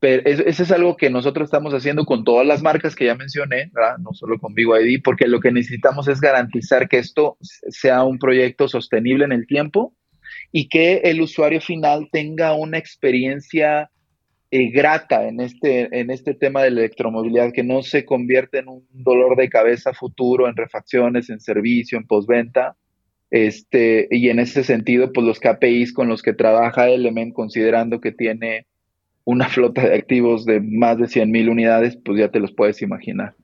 eso, 0.00 0.62
es 0.62 0.70
algo 0.72 0.96
que 0.96 1.10
nosotros 1.10 1.46
estamos 1.46 1.72
haciendo 1.72 2.04
con 2.04 2.24
todas 2.24 2.46
las 2.46 2.62
marcas 2.62 2.94
que 2.94 3.06
ya 3.06 3.14
mencioné, 3.14 3.70
no 3.98 4.12
solo 4.12 4.38
con 4.38 4.54
BYD, 4.54 5.02
porque 5.02 5.26
lo 5.26 5.40
que 5.40 5.52
necesitamos 5.52 6.08
es 6.08 6.20
garantizar 6.20 6.88
que 6.88 6.98
esto 6.98 7.38
sea 7.40 8.04
un 8.04 8.18
proyecto 8.18 8.68
sostenible 8.68 9.24
en 9.24 9.32
el 9.32 9.46
tiempo 9.46 9.94
y 10.52 10.68
que 10.68 10.98
el 11.04 11.20
usuario 11.20 11.60
final 11.60 12.08
tenga 12.12 12.54
una 12.54 12.78
experiencia 12.78 13.90
eh, 14.50 14.70
grata 14.70 15.26
en 15.26 15.40
este, 15.40 15.88
en 15.98 16.10
este 16.10 16.34
tema 16.34 16.62
de 16.62 16.70
la 16.70 16.80
electromovilidad, 16.80 17.52
que 17.52 17.64
no 17.64 17.82
se 17.82 18.04
convierte 18.04 18.58
en 18.58 18.68
un 18.68 18.86
dolor 18.92 19.36
de 19.36 19.48
cabeza 19.48 19.92
futuro 19.92 20.48
en 20.48 20.56
refacciones, 20.56 21.30
en 21.30 21.40
servicio, 21.40 21.98
en 21.98 22.06
postventa. 22.06 22.76
Este, 23.30 24.06
y 24.10 24.28
en 24.28 24.38
ese 24.38 24.62
sentido, 24.62 25.12
pues 25.12 25.26
los 25.26 25.40
KPIs 25.40 25.92
con 25.92 26.08
los 26.08 26.22
que 26.22 26.32
trabaja 26.32 26.88
Element, 26.88 27.34
considerando 27.34 28.00
que 28.00 28.12
tiene 28.12 28.66
una 29.26 29.48
flota 29.50 29.82
de 29.82 29.94
activos 29.94 30.46
de 30.46 30.60
más 30.60 30.96
de 30.96 31.08
100 31.08 31.30
mil 31.30 31.50
unidades, 31.50 31.98
pues 32.02 32.18
ya 32.18 32.30
te 32.30 32.40
los 32.40 32.52
puedes 32.52 32.80
imaginar. 32.80 33.34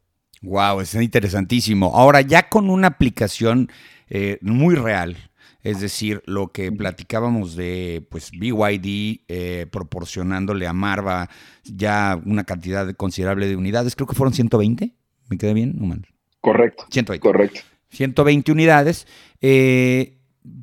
Wow, 0.41 0.81
es 0.81 0.95
interesantísimo. 0.95 1.95
Ahora, 1.95 2.23
ya 2.23 2.49
con 2.49 2.71
una 2.71 2.89
aplicación 2.89 3.71
eh, 4.09 4.39
muy 4.41 4.75
real, 4.75 5.17
es 5.63 5.81
decir, 5.81 6.23
lo 6.27 6.49
que 6.49 6.73
platicábamos 6.73 7.55
de 7.55 8.05
pues 8.11 8.33
BYD 8.33 9.21
eh, 9.29 9.67
proporcionándole 9.71 10.67
a 10.67 10.73
Marva 10.73 11.29
ya 11.63 12.21
una 12.25 12.43
cantidad 12.43 12.93
considerable 12.95 13.47
de 13.47 13.55
unidades, 13.55 13.95
creo 13.95 14.09
que 14.09 14.17
fueron 14.17 14.35
120, 14.35 14.93
¿me 15.29 15.39
queda 15.39 15.53
bien? 15.53 15.75
No 15.77 15.95
Correcto. 16.41 16.87
120. 16.91 17.21
Correcto. 17.21 17.61
120 17.91 18.51
unidades. 18.51 19.07
Eh, 19.41 20.19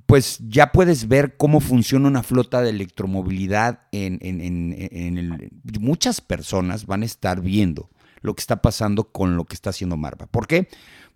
pues 0.06 0.40
ya 0.48 0.72
puedes 0.72 1.08
ver 1.08 1.38
cómo 1.38 1.62
funciona 1.62 2.08
una 2.08 2.24
flota 2.24 2.62
de 2.62 2.70
electromovilidad 2.70 3.82
en, 3.92 4.20
el, 4.22 5.52
muchas 5.80 6.22
personas 6.22 6.86
van 6.86 7.04
a 7.04 7.06
estar 7.06 7.42
viendo 7.42 7.90
lo 8.22 8.36
que 8.36 8.42
está 8.42 8.62
pasando 8.62 9.06
con 9.06 9.38
lo 9.38 9.46
que 9.46 9.56
está 9.56 9.70
haciendo 9.70 9.96
Marva. 9.96 10.26
¿Por 10.28 10.48
qué? 10.48 10.68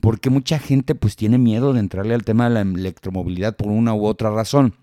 porque 0.03 0.29
mucha 0.29 0.59
gente 0.59 0.95
pues 0.95 1.15
tiene 1.15 1.37
miedo 1.37 1.71
de 1.71 1.79
entrarle 1.79 2.13
al 2.13 2.25
tema 2.25 2.49
de 2.49 2.55
la 2.55 2.59
electromovilidad 2.59 3.55
por 3.55 3.69
una 3.69 3.93
u 3.93 4.05
otra 4.05 4.31
razón. 4.31 4.75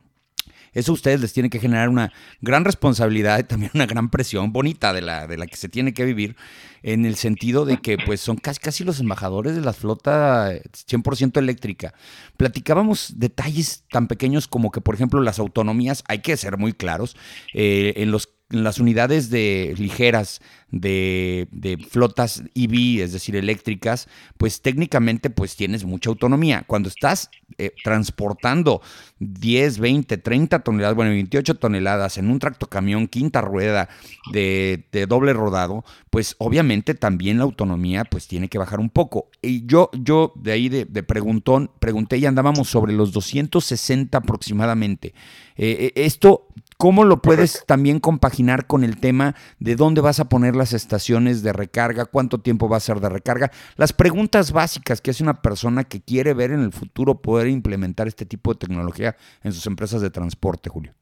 Eso 0.73 0.93
a 0.93 0.95
ustedes 0.95 1.21
les 1.21 1.33
tiene 1.33 1.51
que 1.51 1.59
generar 1.59 1.89
una 1.89 2.13
gran 2.41 2.65
responsabilidad 2.65 3.39
y 3.39 3.45
también 3.45 3.73
una 3.75 3.87
gran 3.87 4.11
presión 4.11 4.53
bonita 4.53 4.93
de 4.93 5.03
la, 5.03 5.27
de 5.27 5.37
la 5.37 5.47
que 5.47 5.57
se 5.57 5.69
tiene 5.69 5.93
que 5.95 6.05
vivir, 6.05 6.37
en 6.83 7.05
el 7.05 7.17
sentido 7.17 7.65
de 7.65 7.79
que 7.79 7.99
pues 7.99 8.21
son 8.21 8.37
casi, 8.37 8.61
casi 8.61 8.85
los 8.85 9.01
embajadores 9.01 9.55
de 9.55 9.61
la 9.61 9.73
flota 9.73 10.53
100% 10.53 11.39
eléctrica. 11.39 11.95
Platicábamos 12.37 13.15
detalles 13.17 13.85
tan 13.91 14.07
pequeños 14.07 14.49
como 14.49 14.71
que, 14.71 14.81
por 14.81 14.95
ejemplo, 14.95 15.21
las 15.21 15.39
autonomías, 15.39 16.05
hay 16.09 16.21
que 16.21 16.37
ser 16.37 16.57
muy 16.57 16.73
claros, 16.73 17.17
eh, 17.55 17.95
en 17.97 18.11
los 18.11 18.29
las 18.51 18.81
unidades 18.81 19.31
de 19.31 19.75
ligeras 19.79 20.41
de, 20.71 21.79
flotas 21.89 22.43
EV, 22.55 23.03
es 23.03 23.13
decir, 23.13 23.37
eléctricas, 23.37 24.09
pues 24.37 24.61
técnicamente 24.61 25.31
pues 25.31 25.57
tienes 25.57 25.85
mucha 25.85 26.11
autonomía. 26.11 26.65
Cuando 26.67 26.89
estás 26.89 27.31
eh, 27.59 27.73
transportando 27.83 28.83
10, 29.21 29.79
20, 29.79 30.19
30 30.19 30.61
toneladas, 30.61 30.97
bueno, 30.97 31.13
28 31.13 31.57
toneladas 31.57 32.19
en 32.19 32.31
un 32.31 32.39
tractocamión 32.39 33.07
quinta 33.07 33.41
rueda 33.41 33.89
de, 34.33 34.85
doble 35.09 35.33
rodado, 35.33 35.85
pues 36.11 36.35
obviamente 36.39 36.95
también 36.95 37.39
la 37.39 37.45
autonomía 37.45 38.05
pues 38.05 38.27
tiene 38.27 38.49
que 38.49 38.59
bajar 38.59 38.81
un 38.81 38.91
poco. 38.91 39.29
Y 39.43 39.67
yo, 39.67 39.91
yo 39.93 40.33
de 40.37 40.53
ahí 40.53 40.69
de, 40.69 40.87
preguntón, 41.03 41.71
pregunté 41.79 42.19
y 42.19 42.27
andábamos 42.27 42.69
sobre 42.69 42.93
los 42.93 43.13
260 43.13 44.19
aproximadamente. 44.19 45.15
Eh, 45.57 45.93
eh, 45.95 46.05
esto 46.07 46.47
¿Cómo 46.81 47.05
lo 47.05 47.21
puedes 47.21 47.67
también 47.67 48.01
compaginar 48.01 48.67
con 48.67 48.85
el 48.85 48.99
tema 48.99 49.35
de 49.59 49.77
dónde 49.77 50.01
vas 50.01 50.19
a 50.19 50.31
poner 50.31 50.57
las 50.57 50.73
estaciones 50.73 51.43
de 51.43 51.53
recarga, 51.53 52.07
cuánto 52.07 52.39
tiempo 52.39 52.71
va 52.71 52.79
a 52.79 52.81
ser 52.81 53.01
de 53.01 53.11
recarga? 53.11 53.51
Las 53.77 53.93
preguntas 53.93 54.51
básicas 54.51 55.03
que 55.03 55.11
hace 55.11 55.23
una 55.23 55.43
persona 55.43 55.85
que 55.85 56.01
quiere 56.01 56.33
ver 56.33 56.53
en 56.53 56.61
el 56.61 56.73
futuro 56.73 57.21
poder 57.21 57.49
implementar 57.49 58.09
este 58.09 58.25
tipo 58.25 58.55
de 58.55 58.61
tecnología 58.61 59.15
en 59.43 59.53
sus 59.53 59.67
empresas 59.67 60.01
de 60.01 60.09
transporte, 60.09 60.71
Julio. 60.71 60.95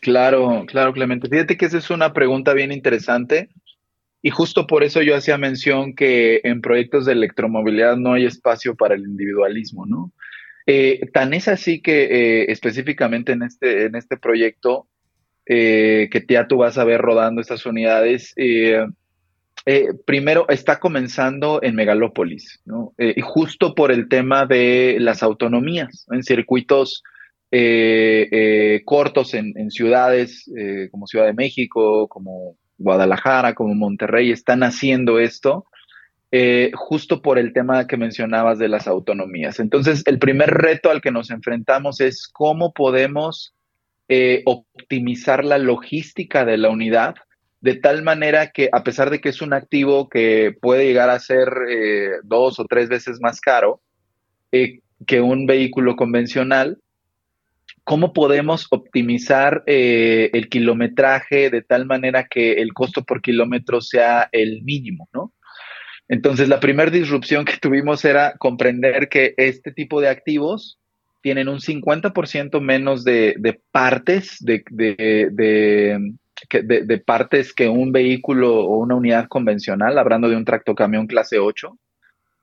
Claro, 0.00 0.64
claro, 0.68 0.92
Clemente. 0.92 1.28
Fíjate 1.28 1.56
que 1.56 1.66
esa 1.66 1.78
es 1.78 1.90
una 1.90 2.12
pregunta 2.12 2.54
bien 2.54 2.70
interesante 2.70 3.50
y 4.22 4.30
justo 4.30 4.68
por 4.68 4.84
eso 4.84 5.02
yo 5.02 5.16
hacía 5.16 5.38
mención 5.38 5.96
que 5.96 6.40
en 6.44 6.60
proyectos 6.60 7.04
de 7.04 7.14
electromovilidad 7.14 7.96
no 7.96 8.12
hay 8.12 8.26
espacio 8.26 8.76
para 8.76 8.94
el 8.94 9.02
individualismo, 9.02 9.86
¿no? 9.86 10.12
Eh, 10.72 11.00
tan 11.12 11.34
es 11.34 11.48
así 11.48 11.82
que 11.82 12.04
eh, 12.04 12.52
específicamente 12.52 13.32
en 13.32 13.42
este, 13.42 13.86
en 13.86 13.96
este 13.96 14.16
proyecto 14.16 14.86
eh, 15.44 16.08
que 16.12 16.24
ya 16.28 16.46
tú 16.46 16.58
vas 16.58 16.78
a 16.78 16.84
ver 16.84 17.00
rodando 17.00 17.40
estas 17.40 17.66
unidades, 17.66 18.32
primero 20.06 20.48
está 20.48 20.78
comenzando 20.78 21.60
en 21.60 21.74
Megalópolis, 21.74 22.60
¿no? 22.64 22.94
y 22.98 23.20
justo 23.20 23.74
por 23.74 23.90
el 23.90 24.08
tema 24.08 24.46
de 24.46 24.98
las 25.00 25.24
autonomías, 25.24 26.06
en 26.12 26.22
circuitos 26.22 27.02
cortos 28.84 29.34
en, 29.34 29.52
en 29.56 29.72
ciudades 29.72 30.48
como 30.92 31.08
Ciudad 31.08 31.26
de 31.26 31.32
México, 31.34 32.06
como 32.06 32.56
Guadalajara, 32.78 33.54
como 33.54 33.74
Monterrey, 33.74 34.30
están 34.30 34.62
haciendo 34.62 35.18
esto 35.18 35.64
eh, 36.32 36.70
justo 36.74 37.22
por 37.22 37.40
el 37.40 37.52
tema 37.52 37.88
que 37.88 37.96
mencionabas 37.96 38.60
de 38.60 38.68
las 38.68 38.86
autonomías. 38.86 39.58
Entonces, 39.58 40.04
el 40.06 40.20
primer 40.20 40.50
reto 40.50 40.88
al 40.88 41.00
que 41.00 41.10
nos 41.10 41.30
enfrentamos 41.30 42.00
es 42.00 42.28
cómo 42.32 42.72
podemos 42.72 43.52
eh, 44.08 44.42
optimizar 44.46 45.44
la 45.44 45.58
logística 45.58 46.44
de 46.44 46.56
la 46.56 46.70
unidad 46.70 47.16
de 47.60 47.74
tal 47.74 48.04
manera 48.04 48.52
que 48.52 48.68
a 48.72 48.84
pesar 48.84 49.10
de 49.10 49.20
que 49.20 49.30
es 49.30 49.42
un 49.42 49.52
activo 49.52 50.08
que 50.08 50.54
puede 50.60 50.86
llegar 50.86 51.10
a 51.10 51.18
ser 51.18 51.48
eh, 51.68 52.10
dos 52.22 52.60
o 52.60 52.64
tres 52.64 52.88
veces 52.88 53.18
más 53.20 53.40
caro 53.40 53.82
que 54.52 55.20
un 55.20 55.46
vehículo 55.46 55.96
convencional, 55.96 56.78
¿cómo 57.82 58.12
podemos 58.12 58.68
optimizar 58.70 59.62
el 59.66 60.48
kilometraje 60.48 61.50
de 61.50 61.62
tal 61.62 61.86
manera 61.86 62.26
que 62.28 62.54
el 62.54 62.72
costo 62.72 63.04
por 63.04 63.20
kilómetro 63.20 63.80
sea 63.80 64.28
el 64.32 64.62
mínimo, 64.62 65.08
¿no? 65.12 65.32
Entonces, 66.10 66.48
la 66.48 66.58
primera 66.58 66.90
disrupción 66.90 67.44
que 67.44 67.56
tuvimos 67.56 68.04
era 68.04 68.34
comprender 68.36 69.08
que 69.08 69.32
este 69.36 69.70
tipo 69.70 70.00
de 70.00 70.08
activos 70.08 70.76
tienen 71.20 71.48
un 71.48 71.60
50% 71.60 72.60
menos 72.60 73.04
de, 73.04 73.60
partes, 73.70 74.38
de, 74.40 74.64
partes 77.06 77.54
que 77.54 77.68
un 77.68 77.92
vehículo 77.92 78.58
o 78.58 78.78
una 78.78 78.96
unidad 78.96 79.28
convencional, 79.28 79.96
hablando 79.98 80.28
de 80.28 80.34
un 80.34 80.44
tractocamión 80.44 81.06
clase 81.06 81.38
8. 81.38 81.78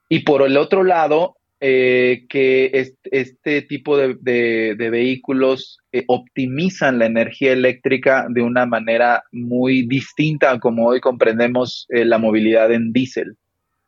Y 0.08 0.20
por 0.20 0.44
el 0.44 0.56
otro 0.56 0.86
lado, 0.86 1.36
eh, 1.60 2.24
que 2.30 2.72
este, 3.04 3.64
tipo 3.64 3.98
de, 3.98 4.78
vehículos 4.78 5.80
eh, 5.92 6.06
optimizan 6.08 7.00
la 7.00 7.08
energía 7.08 7.52
eléctrica 7.52 8.28
de 8.30 8.44
una 8.44 8.66
manera 8.66 9.24
muy 9.34 9.86
distinta 9.86 10.52
a 10.52 10.60
como 10.60 10.88
hoy 10.88 11.02
comprendemos 11.02 11.86
eh, 11.90 12.06
la 12.06 12.18
movilidad 12.18 12.72
en 12.72 12.94
diésel. 12.94 13.36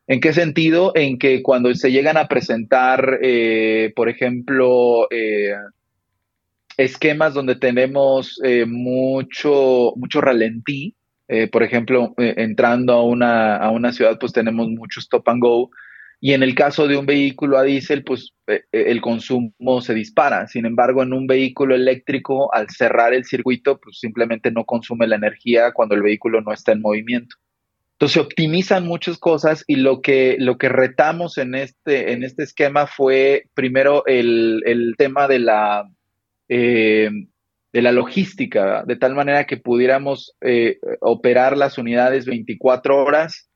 ¿En 0.09 0.19
qué 0.19 0.33
sentido? 0.33 0.91
En 0.95 1.17
que 1.19 1.41
cuando 1.41 1.73
se 1.75 1.91
llegan 1.91 2.17
a 2.17 2.27
presentar, 2.27 3.19
eh, 3.21 3.93
por 3.95 4.09
ejemplo, 4.09 5.07
eh, 5.11 5.53
esquemas 6.77 7.33
donde 7.33 7.55
tenemos 7.55 8.41
eh, 8.43 8.65
mucho, 8.65 9.93
mucho 9.95 10.19
ralentí, 10.19 10.95
Eh, 11.31 11.47
por 11.47 11.61
ejemplo, 11.61 12.15
eh, 12.17 12.33
entrando 12.37 12.91
a 12.93 13.03
una, 13.03 13.55
a 13.57 13.69
una 13.69 13.91
ciudad, 13.93 14.17
pues 14.19 14.33
tenemos 14.33 14.67
mucho 14.69 14.99
stop 14.99 15.29
and 15.29 15.43
go. 15.43 15.69
Y 16.19 16.33
en 16.33 16.41
el 16.41 16.55
caso 16.55 16.87
de 16.87 16.97
un 16.97 17.05
vehículo 17.05 17.59
a 17.59 17.63
diésel, 17.63 18.03
pues 18.03 18.33
el 18.71 18.99
consumo 18.99 19.81
se 19.81 19.93
dispara. 19.93 20.47
Sin 20.47 20.65
embargo, 20.65 21.03
en 21.03 21.13
un 21.13 21.27
vehículo 21.27 21.75
eléctrico, 21.75 22.51
al 22.51 22.67
cerrar 22.69 23.13
el 23.13 23.25
circuito, 23.25 23.77
pues 23.79 23.99
simplemente 23.99 24.49
no 24.51 24.65
consume 24.65 25.05
la 25.05 25.17
energía 25.17 25.71
cuando 25.71 25.93
el 25.93 26.01
vehículo 26.01 26.41
no 26.41 26.51
está 26.51 26.71
en 26.71 26.81
movimiento. 26.81 27.35
Entonces 27.99 28.23
optimizan 28.23 28.87
muchas 28.87 29.17
cosas 29.17 29.65
y 29.67 29.75
lo 29.75 30.01
que, 30.01 30.37
lo 30.39 30.57
que 30.57 30.69
retamos 30.69 31.37
en 31.37 31.53
este, 31.53 32.13
en 32.13 32.23
este 32.23 32.43
esquema 32.43 32.87
fue 32.87 33.43
primero 33.53 34.05
el, 34.05 34.95
tema 34.97 35.27
de 35.27 35.39
la, 35.39 35.83
eh, 36.47 37.09
de 37.73 37.81
la 37.81 37.91
logística, 37.91 38.85
de 38.85 38.95
tal 38.95 39.15
manera 39.15 39.43
que 39.43 39.57
pudiéramos 39.57 40.33
eh, 40.39 40.77
operar 41.01 41.57
las 41.57 41.77
unidades 41.77 42.25
24 42.25 43.03
horas 43.03 43.49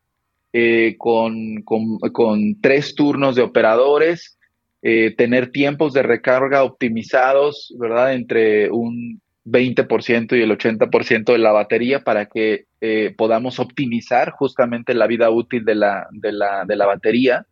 eh, 0.51 0.95
con, 0.97 1.63
con, 1.63 2.59
tres 2.59 2.95
turnos 2.95 3.37
de 3.37 3.43
operadores, 3.43 4.37
tener 4.81 5.53
tiempos 5.53 5.93
de 5.93 6.03
recarga 6.03 6.65
optimizados, 6.65 7.73
¿verdad? 7.79 8.13
Entre 8.13 8.69
un 8.69 9.21
20% 9.45 10.37
y 10.37 10.41
el 10.41 10.51
80% 10.51 11.33
de 11.33 11.37
la 11.37 11.51
batería 11.51 12.01
para 12.01 12.27
que 12.27 12.65
eh, 12.81 13.13
podamos 13.17 13.59
optimizar 13.59 14.31
justamente 14.31 14.93
la 14.93 15.07
vida 15.07 15.29
útil 15.29 15.65
de 15.65 15.75
la, 15.75 16.07
de 16.11 16.31
la, 16.31 16.65
de 16.65 16.75
la 16.75 16.85
batería. 16.85 17.45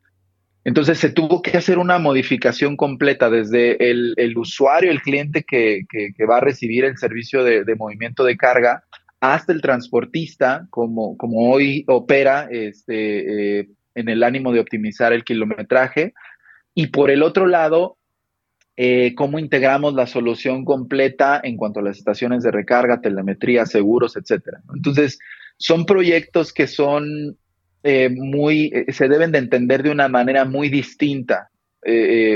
Entonces 0.64 1.00
se 1.00 1.10
tuvo 1.10 1.42
que 1.42 1.58
hacer 1.58 1.80
una 1.80 1.98
modificación 1.98 2.78
completa 2.78 3.30
desde 3.30 3.90
el, 3.90 4.14
el 4.18 4.38
usuario, 4.38 4.92
el 4.92 5.02
cliente 5.02 5.44
que, 5.44 5.82
que, 5.90 6.26
va 6.26 6.38
a 6.38 6.42
recibir 6.42 6.86
el 6.86 6.98
servicio 6.98 7.44
de, 7.44 7.64
de, 7.64 7.76
movimiento 7.76 8.24
de 8.24 8.38
carga, 8.38 8.84
hasta 9.20 9.54
el 9.54 9.62
transportista, 9.62 10.68
como, 10.70 11.18
como 11.18 11.52
hoy 11.52 11.84
opera 11.88 12.48
este, 12.52 13.60
eh, 13.60 13.70
en 13.96 14.10
el 14.10 14.24
ánimo 14.24 14.52
de 14.52 14.60
optimizar 14.60 15.14
el 15.14 15.24
kilometraje. 15.24 16.14
Y 16.76 16.88
por 16.88 17.10
el 17.10 17.24
otro 17.24 17.48
lado, 17.48 17.98
eh, 18.78 19.14
cómo 19.16 19.38
integramos 19.38 19.94
la 19.94 20.08
solución 20.08 20.64
completa 20.64 21.40
en 21.44 21.58
cuanto 21.58 21.80
a 21.80 21.84
las 21.84 21.98
estaciones 21.98 22.44
de 22.44 22.52
recarga, 22.52 23.02
telemetría, 23.02 23.66
seguros, 23.66 24.16
etcétera. 24.16 24.62
Entonces, 24.74 25.20
son 25.58 25.86
proyectos 25.86 26.54
que 26.54 26.68
son 26.68 27.38
eh, 27.84 28.10
muy, 28.10 28.72
eh, 28.74 28.92
se 28.94 29.10
deben 29.10 29.32
de 29.32 29.40
entender 29.40 29.84
de 29.84 29.92
una 29.92 30.08
manera 30.08 30.46
muy 30.46 30.70
distinta, 30.70 31.50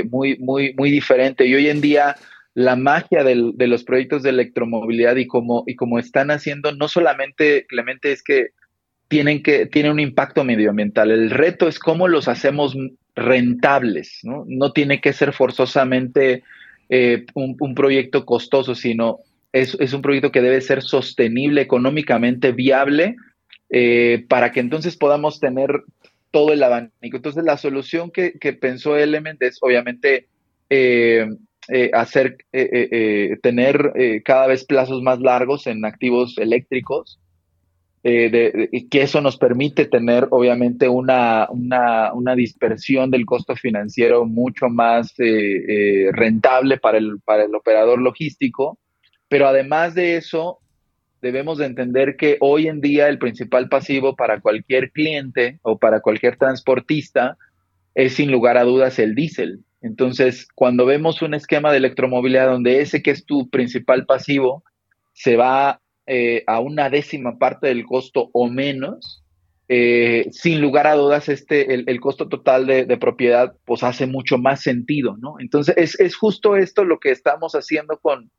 muy, 0.09 0.37
muy, 0.39 0.73
muy 0.75 0.91
diferente. 0.91 1.45
Y 1.45 1.53
hoy 1.53 1.69
en 1.69 1.79
día, 1.79 2.15
la 2.55 2.75
magia 2.75 3.23
de 3.23 3.67
los 3.67 3.83
proyectos 3.83 4.23
de 4.23 4.31
electromovilidad 4.31 5.15
y 5.17 5.27
como, 5.27 5.63
y 5.67 5.75
como 5.75 5.99
están 5.99 6.31
haciendo, 6.31 6.71
no 6.71 6.87
solamente, 6.87 7.65
Clemente, 7.67 8.11
es 8.11 8.23
que 8.23 8.47
tienen 9.07 9.43
que, 9.43 9.67
tienen 9.67 9.91
un 9.91 9.99
impacto 9.99 10.43
medioambiental. 10.43 11.11
El 11.11 11.29
reto 11.29 11.67
es 11.67 11.79
cómo 11.79 12.07
los 12.07 12.27
hacemos 12.27 12.75
rentables, 13.15 14.19
¿no? 14.23 14.43
No 14.47 14.73
tiene 14.73 14.99
que 14.99 15.13
ser 15.13 15.33
forzosamente 15.33 16.43
eh, 16.89 17.25
un, 17.33 17.73
proyecto 17.73 18.25
costoso, 18.25 18.75
sino 18.75 19.19
es, 19.53 19.75
un 19.93 20.01
proyecto 20.01 20.31
que 20.31 20.41
debe 20.41 20.61
ser 20.61 20.81
sostenible, 20.81 21.61
económicamente 21.61 22.51
viable, 22.51 23.15
eh, 23.69 24.25
para 24.27 24.51
que 24.51 24.59
entonces 24.59 24.97
podamos 24.97 25.39
tener 25.39 25.83
todo 26.31 26.51
el 26.51 26.61
abanico. 26.61 27.15
Entonces, 27.17 27.43
la 27.43 27.57
solución 27.57 28.11
que, 28.11 28.31
pensó 28.59 28.97
Element 28.97 29.41
es 29.41 29.57
obviamente 29.61 30.27
eh, 30.69 31.25
hacer, 31.93 32.37
tener 33.41 34.21
cada 34.23 34.47
vez 34.47 34.65
plazos 34.65 35.01
más 35.01 35.19
largos 35.19 35.65
en 35.65 35.85
activos 35.85 36.37
eléctricos, 36.37 37.19
eh, 38.07 38.85
que 38.91 39.01
eso 39.01 39.19
nos 39.19 39.35
permite 39.35 39.85
tener 39.85 40.27
obviamente 40.29 40.87
una, 40.87 41.47
una, 41.49 42.35
dispersión 42.35 43.09
del 43.09 43.25
costo 43.25 43.55
financiero 43.55 44.25
mucho 44.25 44.69
más 44.69 45.19
eh, 45.19 45.23
eh, 45.67 46.11
rentable 46.11 46.77
para 46.77 46.99
el, 46.99 47.19
para 47.25 47.45
el 47.45 47.55
operador 47.55 47.99
logístico, 47.99 48.77
pero 49.27 49.47
además 49.47 49.95
de 49.95 50.17
eso, 50.17 50.59
debemos 51.19 51.57
de 51.57 51.65
entender 51.65 52.15
que 52.15 52.37
hoy 52.41 52.67
en 52.67 52.79
día 52.79 53.09
el 53.09 53.17
principal 53.17 53.69
pasivo 53.69 54.15
para 54.15 54.39
cualquier 54.39 54.91
cliente 54.91 55.57
o 55.63 55.79
para 55.79 56.01
cualquier 56.01 56.37
transportista 56.37 57.37
es 57.95 58.13
sin 58.13 58.31
lugar 58.31 58.59
a 58.59 58.65
dudas 58.65 58.99
el 58.99 59.15
diésel. 59.15 59.61
Entonces, 59.81 60.47
cuando 60.53 60.85
vemos 60.85 61.23
un 61.23 61.33
esquema 61.33 61.71
de 61.71 61.77
electromovilidad 61.77 62.49
donde 62.49 62.81
ese 62.81 63.01
que 63.01 63.09
es 63.09 63.25
tu 63.25 63.49
principal 63.49 64.05
pasivo 64.05 64.63
se 65.13 65.37
va 65.37 65.81
eh, 66.07 66.43
a 66.45 66.59
una 66.59 66.89
décima 66.89 67.37
parte 67.37 67.67
del 67.67 67.85
costo 67.85 68.29
o 68.33 68.47
menos, 68.47 69.23
eh, 69.67 70.27
sin 70.31 70.61
lugar 70.61 70.85
a 70.85 70.93
dudas, 70.93 71.27
este, 71.27 71.73
el, 71.73 71.99
costo 71.99 72.27
total 72.27 72.67
de, 72.67 72.97
propiedad, 72.97 73.55
pues 73.65 73.81
hace 73.81 74.05
mucho 74.05 74.37
más 74.37 74.61
sentido, 74.61 75.17
¿no? 75.17 75.35
Entonces, 75.39 75.99
es, 75.99 76.15
justo 76.15 76.55
esto 76.55 76.83
lo 76.83 76.99
que 76.99 77.09
estamos 77.09 77.53
haciendo 77.53 77.97
con, 77.97 78.29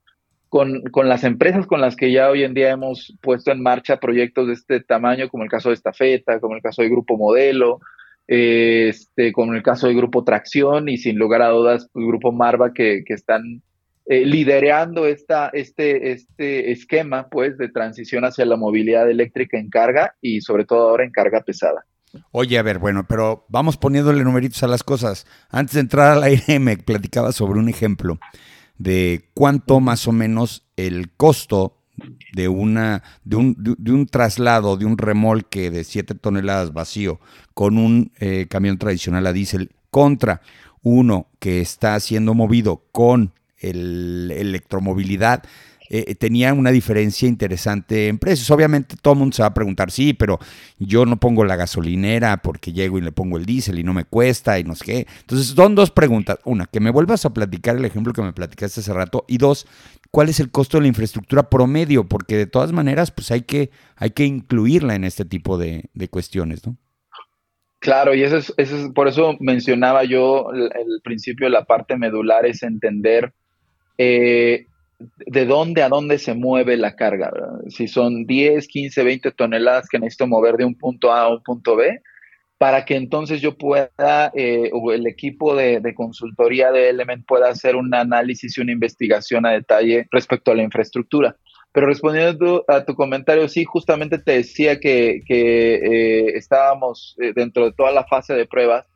con, 0.48 1.08
las 1.08 1.24
empresas 1.24 1.66
con 1.66 1.80
las 1.80 1.96
que 1.96 2.12
ya 2.12 2.30
hoy 2.30 2.44
en 2.44 2.54
día 2.54 2.70
hemos 2.70 3.16
puesto 3.20 3.50
en 3.50 3.62
marcha 3.62 3.98
proyectos 3.98 4.46
de 4.46 4.52
este 4.52 4.80
tamaño, 4.80 5.28
como 5.28 5.42
el 5.42 5.50
caso 5.50 5.70
de 5.70 5.74
Estafeta, 5.74 6.38
como 6.38 6.54
el 6.54 6.62
caso 6.62 6.82
de 6.82 6.90
Grupo 6.90 7.16
Modelo, 7.16 7.80
este, 8.28 9.32
como 9.32 9.54
el 9.54 9.64
caso 9.64 9.88
de 9.88 9.94
Grupo 9.94 10.22
Tracción 10.22 10.88
y 10.88 10.98
sin 10.98 11.18
lugar 11.18 11.42
a 11.42 11.48
dudas, 11.48 11.90
el 11.96 12.06
Grupo 12.06 12.30
Marva, 12.30 12.72
que, 12.72 13.02
que 13.04 13.14
están 13.14 13.62
eh, 14.08 14.24
liderando 14.24 15.06
esta, 15.06 15.48
este, 15.48 16.12
este 16.12 16.70
esquema 16.70 17.28
pues, 17.28 17.58
de 17.58 17.68
transición 17.68 18.24
hacia 18.24 18.46
la 18.46 18.56
movilidad 18.56 19.10
eléctrica 19.10 19.58
en 19.58 19.68
carga 19.68 20.14
y 20.20 20.40
sobre 20.40 20.64
todo 20.64 20.90
ahora 20.90 21.04
en 21.04 21.10
carga 21.10 21.40
pesada. 21.40 21.84
Oye, 22.30 22.56
a 22.56 22.62
ver, 22.62 22.78
bueno, 22.78 23.04
pero 23.08 23.46
vamos 23.48 23.76
poniéndole 23.76 24.22
numeritos 24.22 24.62
a 24.62 24.68
las 24.68 24.84
cosas. 24.84 25.26
Antes 25.50 25.74
de 25.74 25.80
entrar 25.80 26.16
al 26.16 26.22
aire 26.22 26.58
me 26.60 26.76
platicaba 26.76 27.32
sobre 27.32 27.58
un 27.58 27.68
ejemplo 27.68 28.18
de 28.78 29.30
cuánto 29.34 29.80
más 29.80 30.06
o 30.06 30.12
menos 30.12 30.66
el 30.76 31.10
costo 31.16 31.82
de, 32.32 32.48
una, 32.48 33.02
de, 33.24 33.36
un, 33.36 33.56
de, 33.58 33.92
un 33.92 34.06
traslado, 34.06 34.76
de 34.76 34.84
un 34.84 34.98
remolque 34.98 35.70
de 35.70 35.82
7 35.82 36.14
toneladas 36.14 36.72
vacío 36.72 37.20
con 37.54 37.78
un 37.78 38.12
eh, 38.20 38.46
camión 38.48 38.78
tradicional 38.78 39.26
a 39.26 39.32
diésel 39.32 39.70
contra 39.90 40.42
uno 40.82 41.28
que 41.38 41.60
está 41.60 41.98
siendo 42.00 42.34
movido 42.34 42.84
con 42.92 43.32
el 43.58 44.30
electromovilidad, 44.34 45.42
eh, 45.88 46.16
tenía 46.16 46.52
una 46.52 46.72
diferencia 46.72 47.28
interesante 47.28 48.08
en 48.08 48.18
precios. 48.18 48.50
Obviamente 48.50 48.96
todo 49.00 49.14
el 49.14 49.20
mundo 49.20 49.36
se 49.36 49.42
va 49.42 49.48
a 49.48 49.54
preguntar, 49.54 49.90
sí, 49.90 50.14
pero 50.14 50.38
yo 50.78 51.06
no 51.06 51.18
pongo 51.18 51.44
la 51.44 51.56
gasolinera 51.56 52.38
porque 52.38 52.72
llego 52.72 52.98
y 52.98 53.02
le 53.02 53.12
pongo 53.12 53.36
el 53.36 53.46
diésel 53.46 53.78
y 53.78 53.84
no 53.84 53.94
me 53.94 54.04
cuesta 54.04 54.58
y 54.58 54.64
no 54.64 54.74
sé 54.74 54.84
qué. 54.84 55.06
Entonces 55.20 55.48
son 55.48 55.74
dos 55.74 55.90
preguntas. 55.90 56.38
Una, 56.44 56.66
que 56.66 56.80
me 56.80 56.90
vuelvas 56.90 57.24
a 57.24 57.32
platicar 57.32 57.76
el 57.76 57.84
ejemplo 57.84 58.12
que 58.12 58.22
me 58.22 58.32
platicaste 58.32 58.80
hace 58.80 58.92
rato. 58.92 59.24
Y 59.28 59.38
dos, 59.38 59.66
¿cuál 60.10 60.28
es 60.28 60.40
el 60.40 60.50
costo 60.50 60.78
de 60.78 60.82
la 60.82 60.88
infraestructura 60.88 61.48
promedio? 61.48 62.04
Porque 62.04 62.36
de 62.36 62.46
todas 62.46 62.72
maneras, 62.72 63.10
pues 63.10 63.30
hay 63.30 63.42
que, 63.42 63.70
hay 63.96 64.10
que 64.10 64.24
incluirla 64.24 64.94
en 64.94 65.04
este 65.04 65.24
tipo 65.24 65.56
de, 65.58 65.88
cuestiones, 66.10 66.66
¿no? 66.66 66.76
Claro, 67.78 68.14
y 68.14 68.22
eso 68.22 68.38
es, 68.38 68.52
eso 68.56 68.76
es, 68.76 68.92
por 68.92 69.06
eso 69.06 69.36
mencionaba 69.38 70.02
yo 70.02 70.50
el, 70.52 70.62
el 70.62 71.00
principio, 71.04 71.48
la 71.48 71.66
parte 71.66 71.96
medular 71.96 72.44
es 72.46 72.62
entender 72.62 73.32
eh, 73.98 74.66
de 74.98 75.46
dónde 75.46 75.82
a 75.82 75.88
dónde 75.88 76.18
se 76.18 76.34
mueve 76.34 76.76
la 76.76 76.96
carga. 76.96 77.30
Si 77.68 77.88
son 77.88 78.26
10, 78.26 78.66
15, 78.66 79.04
20 79.04 79.30
toneladas 79.32 79.88
que 79.88 79.98
necesito 79.98 80.26
mover 80.26 80.56
de 80.56 80.64
un 80.64 80.74
punto 80.74 81.12
A 81.12 81.22
a 81.22 81.28
un 81.28 81.42
punto 81.42 81.76
B, 81.76 82.00
para 82.58 82.86
que 82.86 82.96
entonces 82.96 83.42
yo 83.42 83.56
pueda, 83.58 84.32
eh, 84.34 84.70
o 84.72 84.92
el 84.92 85.06
equipo 85.06 85.54
de, 85.54 85.82
consultoría 85.94 86.72
de 86.72 86.88
Element 86.88 87.26
pueda 87.26 87.50
hacer 87.50 87.76
un 87.76 87.94
análisis 87.94 88.56
y 88.56 88.60
una 88.62 88.72
investigación 88.72 89.44
a 89.44 89.52
detalle 89.52 90.06
respecto 90.10 90.50
a 90.50 90.54
la 90.54 90.62
infraestructura. 90.62 91.36
Pero 91.72 91.88
respondiendo 91.88 92.64
a 92.68 92.86
tu 92.86 92.94
comentario, 92.94 93.46
sí, 93.48 93.64
justamente 93.64 94.18
te 94.18 94.32
decía 94.32 94.80
que, 94.80 95.20
eh, 95.28 96.32
estábamos 96.34 97.14
dentro 97.34 97.66
de 97.66 97.72
toda 97.72 97.92
la 97.92 98.04
fase 98.04 98.32
de 98.32 98.46
pruebas 98.46 98.86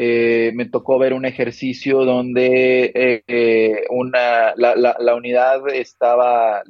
eh, 0.00 0.52
me 0.54 0.66
tocó 0.66 0.96
ver 0.96 1.12
un 1.12 1.24
ejercicio 1.24 2.04
donde 2.04 2.92
eh, 2.94 3.24
eh, 3.26 3.82
una, 3.90 4.54
la, 4.54 5.14
unidad 5.16 5.68
estaba 5.74 6.62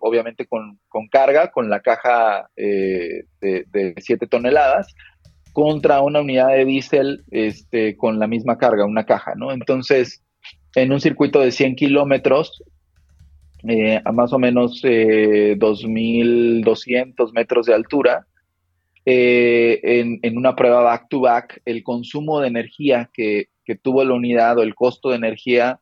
obviamente 0.00 0.48
con, 0.48 0.80
carga, 1.08 1.52
con 1.52 1.70
la 1.70 1.78
caja 1.78 2.50
de, 2.56 3.26
7 3.96 4.26
toneladas, 4.26 4.92
contra 5.52 6.00
una 6.00 6.20
unidad 6.20 6.48
de 6.48 6.64
diésel 6.64 7.22
este, 7.30 7.96
con 7.96 8.18
la 8.18 8.26
misma 8.26 8.58
carga, 8.58 8.86
una 8.86 9.06
caja, 9.06 9.34
¿no? 9.36 9.52
Entonces, 9.52 10.24
en 10.74 10.90
un 10.90 11.00
circuito 11.00 11.38
de 11.38 11.52
100 11.52 11.76
kilómetros, 11.76 12.64
a 14.04 14.10
más 14.10 14.32
o 14.32 14.40
menos 14.40 14.82
2.200 14.82 17.32
metros 17.34 17.66
de 17.66 17.74
altura, 17.74 18.26
eh, 19.06 19.80
en, 20.22 20.38
una 20.38 20.56
prueba 20.56 20.82
back-to-back, 20.82 21.60
el 21.64 21.82
consumo 21.82 22.40
de 22.40 22.48
energía 22.48 23.10
que, 23.12 23.48
tuvo 23.82 24.04
la 24.04 24.14
unidad 24.14 24.58
o 24.58 24.62
el 24.62 24.74
costo 24.74 25.10
de 25.10 25.16
energía 25.16 25.80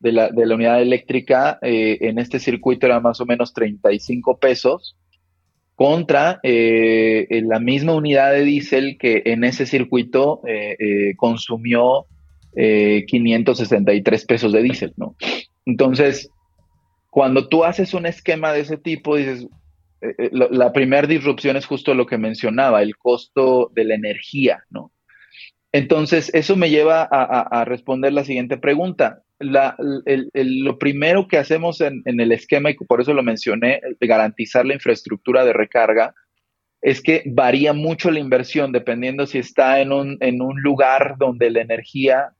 de 0.00 0.12
la, 0.12 0.28
de 0.30 0.44
la 0.44 0.56
unidad 0.56 0.82
eléctrica 0.82 1.58
eh, 1.62 1.98
en 2.00 2.18
este 2.18 2.40
circuito 2.40 2.86
era 2.86 2.98
más 2.98 3.20
o 3.20 3.26
menos 3.26 3.52
35 3.54 4.38
pesos 4.38 4.96
contra 5.76 6.40
eh, 6.42 7.42
la 7.44 7.60
misma 7.60 7.94
unidad 7.94 8.32
de 8.32 8.42
diésel 8.44 8.96
que 8.98 9.22
en 9.26 9.44
ese 9.44 9.66
circuito 9.66 10.42
consumió 11.16 12.06
563 12.54 14.24
pesos 14.26 14.52
de 14.52 14.62
diésel, 14.62 14.92
¿no? 14.96 15.14
Entonces, 15.64 16.28
cuando 17.08 17.48
tú 17.48 17.64
haces 17.64 17.94
un 17.94 18.06
esquema 18.06 18.52
de 18.52 18.60
ese 18.60 18.76
tipo, 18.76 19.16
dices, 19.16 19.46
la 20.32 20.72
primera 20.72 21.06
disrupción 21.06 21.56
es 21.56 21.66
justo 21.66 21.94
lo 21.94 22.06
que 22.06 22.18
mencionaba, 22.18 22.82
el 22.82 22.96
costo 22.96 23.70
de 23.74 23.84
la 23.84 23.94
energía, 23.94 24.64
¿no? 24.70 24.92
Entonces, 25.72 26.30
eso 26.34 26.54
me 26.54 26.68
lleva 26.68 27.08
a, 27.10 27.64
responder 27.64 28.12
la 28.12 28.24
siguiente 28.24 28.58
pregunta. 28.58 29.22
lo 29.38 30.78
primero 30.78 31.26
que 31.28 31.38
hacemos 31.38 31.80
en, 31.80 32.02
el 32.04 32.30
esquema, 32.30 32.70
y 32.70 32.74
por 32.74 33.00
eso 33.00 33.14
lo 33.14 33.22
mencioné, 33.22 33.80
garantizar 34.00 34.66
la 34.66 34.74
infraestructura 34.74 35.46
de 35.46 35.54
recarga, 35.54 36.14
es 36.82 37.00
que 37.00 37.22
varía 37.26 37.72
mucho 37.72 38.10
la 38.10 38.18
inversión 38.18 38.72
dependiendo 38.72 39.26
si 39.26 39.38
está 39.38 39.80
en 39.80 39.92
un, 39.92 40.60
lugar 40.62 41.14
donde 41.18 41.50
la 41.50 41.62
energía 41.62 42.34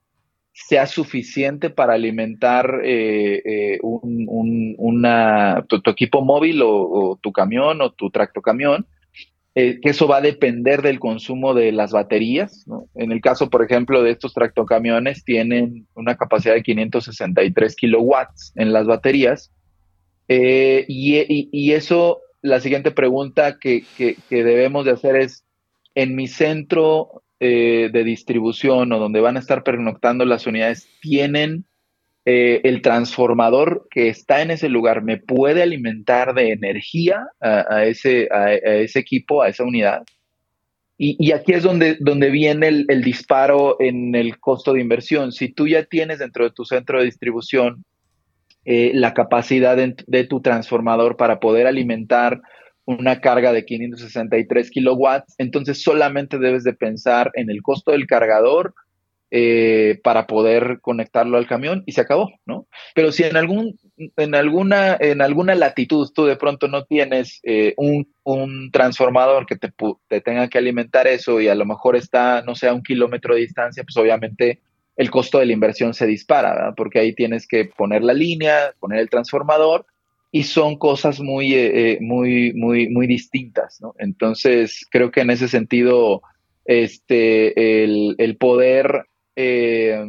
sea 0.53 0.87
suficiente 0.87 1.71
para 1.71 1.95
alimentar 1.95 2.81
eh, 2.85 3.43
eh, 3.45 3.79
una, 3.83 5.65
tu, 5.69 5.81
equipo 5.91 6.23
móvil 6.23 6.61
o, 6.63 7.19
tu 7.23 7.33
camión 7.33 7.81
o 7.81 7.93
tu 7.93 8.11
tractocamión 8.11 8.87
eh, 9.55 9.81
que 9.83 9.91
eso 9.91 10.09
va 10.09 10.17
a 10.17 10.23
depender 10.23 10.81
del 10.81 10.99
consumo 10.99 11.53
de 11.53 11.73
las 11.73 11.93
baterías. 11.93 12.65
En 12.95 13.13
el 13.13 13.21
caso, 13.21 13.51
por 13.51 13.63
ejemplo, 13.63 14.03
de 14.03 14.11
estos 14.11 14.33
tractocamiones, 14.33 15.25
tienen 15.25 15.87
una 15.95 16.17
capacidad 16.17 16.55
de 16.55 16.63
563 16.63 17.77
kilowatts 17.77 18.53
en 18.57 18.73
las 18.73 18.87
baterías. 18.87 19.53
Eh, 20.29 20.87
y, 20.89 21.73
eso, 21.73 22.21
la 22.41 22.61
siguiente 22.61 22.93
pregunta 22.93 23.59
que, 23.59 23.85
debemos 24.31 24.87
de 24.87 24.93
hacer 24.93 25.17
es, 25.17 25.45
en 25.95 26.17
mi 26.17 26.29
centro 26.29 27.23
eh, 27.45 27.91
de 27.93 28.05
distribución 28.05 28.93
o 28.93 28.99
donde 29.01 29.21
van 29.21 29.37
a 29.37 29.41
estar 29.41 29.65
pernoctando 29.65 30.25
las 30.25 30.47
unidades, 30.47 30.89
¿tienen 31.01 31.65
eh, 32.25 32.61
el 32.63 32.83
transformador 32.83 33.89
que 33.91 34.09
está 34.09 34.43
en 34.43 34.53
ese 34.53 34.69
lugar 34.69 35.03
me 35.03 35.17
puede 35.17 35.61
alimentar 35.61 36.35
de 36.35 36.53
energía 36.53 37.27
a, 37.41 37.85
ese, 37.85 38.29
a, 38.31 38.53
ese 38.53 39.01
equipo, 39.01 39.43
a 39.43 39.49
esa 39.49 39.65
unidad. 39.65 40.05
Y, 40.97 41.33
aquí 41.33 41.53
es 41.53 41.65
donde, 41.65 41.97
donde 41.99 42.31
viene 42.31 42.69
el, 42.69 43.03
disparo 43.03 43.77
en 43.81 44.15
el 44.15 44.39
costo 44.39 44.73
de 44.73 44.81
inversión. 44.81 45.33
Si 45.33 45.49
tú 45.49 45.67
ya 45.67 45.83
tienes 45.83 46.21
dentro 46.21 46.45
de 46.45 46.53
tu 46.53 46.65
centro 46.65 47.01
de 47.01 47.07
distribución 47.07 47.85
eh, 48.65 48.93
la 48.95 49.13
capacidad 49.13 49.77
de, 49.77 50.25
tu 50.25 50.41
transformador 50.41 51.17
para 51.17 51.41
poder 51.41 51.67
alimentar 51.67 52.41
una 52.85 53.21
carga 53.21 53.53
de 53.53 53.65
563 53.65 54.71
kilowatts, 54.71 55.35
entonces 55.39 55.83
solamente 55.83 56.39
debes 56.39 56.65
de 56.65 56.75
pensar 56.75 57.31
en 57.35 57.51
el 57.51 57.63
costo 57.63 57.93
del 57.93 58.07
cargador 58.07 58.75
eh, 59.35 59.99
para 60.05 60.27
poder 60.27 60.81
conectarlo 60.83 61.39
al 61.39 61.47
camión 61.47 61.85
y 61.87 61.93
se 61.93 62.03
acabó, 62.03 62.31
¿no? 62.45 62.67
Pero 62.95 63.13
si 63.13 63.23
en, 63.23 63.37
algún, 63.37 63.79
en, 64.19 64.35
alguna, 64.35 64.95
en 65.01 65.23
alguna 65.23 65.55
latitud 65.55 66.11
tú 66.15 66.27
de 66.27 66.37
pronto 66.37 66.69
no 66.69 66.85
tienes 66.85 67.41
eh, 67.43 67.73
un, 67.79 68.07
transformador 68.73 69.47
que 69.47 69.57
te, 69.57 69.73
te, 70.09 70.21
tenga 70.21 70.49
que 70.49 70.59
alimentar 70.59 71.07
eso 71.07 71.41
y 71.41 71.49
a 71.49 71.55
lo 71.55 71.65
mejor 71.65 71.97
está, 71.97 72.43
no 72.43 72.55
sé, 72.55 72.69
a 72.69 72.75
un 72.75 72.83
kilómetro 72.83 73.35
de 73.35 73.41
distancia, 73.41 73.85
pues 73.85 73.97
obviamente 73.97 74.61
el 74.97 75.11
costo 75.11 75.39
de 75.39 75.47
la 75.47 75.55
inversión 75.55 75.95
se 75.95 76.07
dispara, 76.07 76.55
¿verdad? 76.55 76.75
Porque 76.77 76.99
ahí 76.99 77.15
tienes 77.15 77.47
que 77.47 77.65
poner 77.65 78.03
la 78.03 78.13
línea, 78.13 78.75
poner 78.81 78.99
el 79.01 79.09
transformador 79.09 79.87
y 80.33 80.45
son 80.45 80.77
cosas 80.77 81.21
muy, 81.21 81.55
eh, 81.55 81.99
muy, 82.01 82.55
muy, 82.55 82.89
muy 82.89 83.07
distintas. 83.07 83.81
Entonces, 83.99 84.87
creo 84.91 85.11
que 85.11 85.21
en 85.21 85.31
ese 85.31 85.47
sentido, 85.47 86.23
este, 86.65 87.85
el, 87.85 88.37
poder 88.39 89.05
eh, 89.37 90.05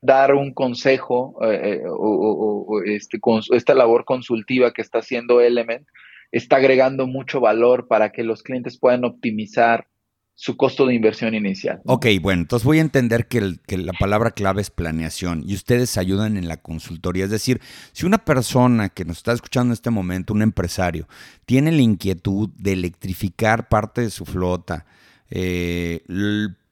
dar 0.00 0.34
un 0.34 0.52
consejo 0.52 1.36
eh, 1.42 1.80
eh, 1.80 1.82
o, 1.86 2.82
este, 2.84 3.18
esta 3.52 3.74
labor 3.74 4.04
consultiva 4.04 4.72
que 4.72 4.82
está 4.82 4.98
haciendo 4.98 5.40
Element 5.40 5.86
está 6.30 6.56
agregando 6.56 7.06
mucho 7.06 7.40
valor 7.40 7.88
para 7.88 8.10
que 8.10 8.24
los 8.24 8.42
clientes 8.42 8.78
puedan 8.78 9.04
optimizar 9.04 9.86
su 10.34 10.56
costo 10.56 10.86
de 10.86 10.94
inversión 10.94 11.34
inicial. 11.34 11.80
Ok, 11.84 12.06
bueno, 12.20 12.42
entonces 12.42 12.64
voy 12.64 12.78
a 12.78 12.82
entender 12.82 13.28
que, 13.28 13.58
que, 13.66 13.78
la 13.78 13.92
palabra 13.92 14.32
clave 14.32 14.62
es 14.62 14.70
planeación 14.70 15.44
y 15.46 15.54
ustedes 15.54 15.96
ayudan 15.98 16.36
en 16.36 16.48
la 16.48 16.56
consultoría. 16.56 17.24
Es 17.24 17.30
decir, 17.30 17.60
si 17.92 18.06
una 18.06 18.18
persona 18.18 18.88
que 18.88 19.04
nos 19.04 19.18
está 19.18 19.32
escuchando 19.32 19.70
en 19.70 19.74
este 19.74 19.90
momento, 19.90 20.32
un 20.32 20.42
empresario, 20.42 21.06
tiene 21.44 21.70
la 21.70 21.82
inquietud 21.82 22.50
de 22.56 22.72
electrificar 22.72 23.68
parte 23.68 24.00
de 24.00 24.10
su 24.10 24.24
flota, 24.24 24.86
eh, 25.34 26.02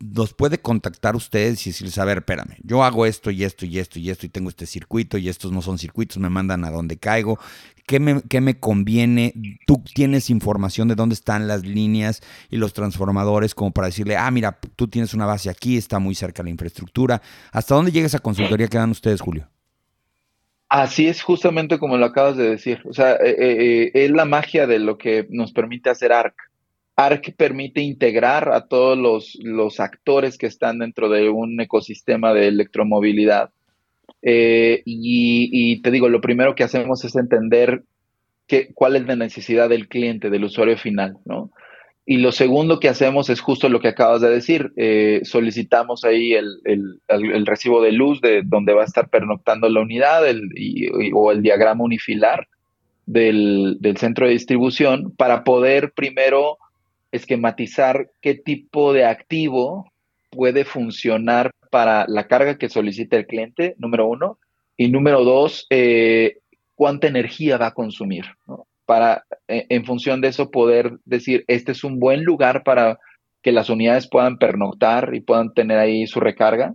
nos 0.00 0.34
puede 0.34 0.58
contactar 0.58 1.16
ustedes 1.16 1.66
y 1.66 1.70
decirles, 1.70 1.96
a 1.96 2.04
ver, 2.04 2.18
espérame, 2.18 2.56
yo 2.62 2.84
hago 2.84 3.06
esto 3.06 3.30
y 3.30 3.44
esto 3.44 3.64
y 3.64 3.78
esto 3.78 3.98
y 3.98 4.10
esto 4.10 4.26
y 4.26 4.28
tengo 4.28 4.50
este 4.50 4.66
circuito 4.66 5.16
y 5.16 5.30
estos 5.30 5.50
no 5.50 5.62
son 5.62 5.78
circuitos, 5.78 6.18
me 6.18 6.28
mandan 6.28 6.66
a 6.66 6.70
donde 6.70 6.98
caigo, 6.98 7.38
¿qué 7.86 8.00
me, 8.00 8.20
qué 8.28 8.42
me 8.42 8.60
conviene? 8.60 9.32
Tú 9.66 9.82
tienes 9.94 10.28
información 10.28 10.88
de 10.88 10.94
dónde 10.94 11.14
están 11.14 11.48
las 11.48 11.64
líneas 11.64 12.20
y 12.50 12.58
los 12.58 12.74
transformadores 12.74 13.54
como 13.54 13.70
para 13.70 13.86
decirle, 13.86 14.18
ah, 14.18 14.30
mira, 14.30 14.58
tú 14.76 14.88
tienes 14.88 15.14
una 15.14 15.24
base 15.24 15.48
aquí, 15.48 15.78
está 15.78 15.98
muy 15.98 16.14
cerca 16.14 16.42
la 16.42 16.50
infraestructura. 16.50 17.22
¿Hasta 17.52 17.74
dónde 17.74 17.92
llega 17.92 18.06
esa 18.06 18.18
consultoría 18.18 18.68
que 18.68 18.76
dan 18.76 18.90
ustedes, 18.90 19.22
Julio? 19.22 19.48
Así 20.68 21.08
es 21.08 21.22
justamente 21.22 21.78
como 21.78 21.96
lo 21.96 22.04
acabas 22.04 22.36
de 22.36 22.50
decir. 22.50 22.82
O 22.84 22.92
sea, 22.92 23.14
eh, 23.14 23.36
eh, 23.38 23.90
es 23.94 24.10
la 24.10 24.26
magia 24.26 24.66
de 24.66 24.78
lo 24.78 24.98
que 24.98 25.26
nos 25.30 25.52
permite 25.52 25.88
hacer 25.88 26.12
ARC. 26.12 26.49
ARC 27.00 27.34
permite 27.34 27.80
integrar 27.80 28.52
a 28.52 28.66
todos 28.66 28.98
los, 29.42 29.80
actores 29.80 30.36
que 30.36 30.46
están 30.46 30.80
dentro 30.80 31.08
de 31.08 31.30
un 31.30 31.58
ecosistema 31.58 32.34
de 32.34 32.48
electromovilidad. 32.48 33.50
Eh, 34.20 34.82
y, 34.84 35.80
te 35.80 35.90
digo, 35.90 36.10
lo 36.10 36.20
primero 36.20 36.54
que 36.54 36.62
hacemos 36.62 37.04
es 37.04 37.16
entender 37.16 37.84
cuál 38.74 38.96
es 38.96 39.06
la 39.06 39.16
necesidad 39.16 39.70
del 39.70 39.88
cliente, 39.88 40.28
del 40.28 40.44
usuario 40.44 40.76
final, 40.76 41.16
¿no? 41.24 41.50
Y 42.04 42.18
lo 42.18 42.32
segundo 42.32 42.80
que 42.80 42.88
hacemos 42.88 43.30
es 43.30 43.40
justo 43.40 43.68
lo 43.68 43.80
que 43.80 43.88
acabas 43.88 44.20
de 44.20 44.30
decir. 44.30 44.72
Eh, 44.76 45.20
solicitamos 45.22 46.04
ahí 46.04 46.32
el, 46.32 46.60
recibo 47.46 47.80
de 47.80 47.92
luz 47.92 48.20
de 48.20 48.42
donde 48.44 48.74
va 48.74 48.82
a 48.82 48.86
estar 48.86 49.08
pernoctando 49.08 49.68
la 49.68 49.80
unidad 49.80 50.24
o 51.14 51.32
el 51.32 51.42
diagrama 51.42 51.84
unifilar 51.84 52.48
del, 53.06 53.76
del, 53.80 53.96
centro 53.96 54.26
de 54.26 54.32
distribución 54.32 55.14
para 55.16 55.44
poder 55.44 55.92
primero 55.92 56.58
esquematizar 57.12 58.10
qué 58.20 58.34
tipo 58.34 58.92
de 58.92 59.04
activo 59.04 59.90
puede 60.30 60.64
funcionar 60.64 61.50
para 61.70 62.04
la 62.08 62.26
carga 62.26 62.58
que 62.58 62.68
solicita 62.68 63.16
el 63.16 63.26
cliente, 63.26 63.74
número 63.78 64.06
uno, 64.06 64.38
y 64.76 64.88
número 64.88 65.24
dos, 65.24 65.66
eh, 65.70 66.38
cuánta 66.74 67.06
energía 67.06 67.58
va 67.58 67.66
a 67.66 67.74
consumir, 67.74 68.24
para 68.86 69.24
e, 69.46 69.66
en 69.68 69.84
función 69.84 70.20
de 70.20 70.28
eso 70.28 70.50
poder 70.50 70.98
decir, 71.04 71.44
este 71.46 71.72
es 71.72 71.84
un 71.84 72.00
buen 72.00 72.24
lugar 72.24 72.62
para 72.64 72.98
que 73.42 73.52
las 73.52 73.70
unidades 73.70 74.08
puedan 74.08 74.38
pernoctar 74.38 75.14
y 75.14 75.20
puedan 75.20 75.52
tener 75.52 75.78
ahí 75.78 76.06
su 76.06 76.20
recarga, 76.20 76.74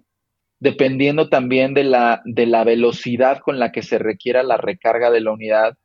dependiendo 0.60 1.30
también 1.30 1.74
de 1.74 1.84
la, 1.84 2.22
de 2.26 2.46
la 2.46 2.64
velocidad 2.64 3.40
con 3.40 3.60
la 3.60 3.72
que 3.72 3.82
se 3.82 3.98
requiera 3.98 4.44
la 4.44 4.58
recarga 4.58 5.12
de 5.12 5.22
la 5.22 5.32
unidad, 5.32 5.78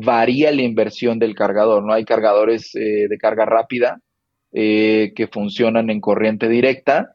varía 0.00 0.52
la 0.52 0.62
inversión 0.62 1.18
del 1.18 1.34
cargador, 1.34 1.84
¿no? 1.84 1.92
Hay 1.92 2.04
cargadores 2.04 2.74
eh, 2.74 3.08
de 3.08 3.18
carga 3.18 3.44
rápida 3.44 4.00
eh, 4.52 5.12
que 5.16 5.26
funcionan 5.26 5.90
en 5.90 6.00
corriente 6.00 6.48
directa, 6.48 7.14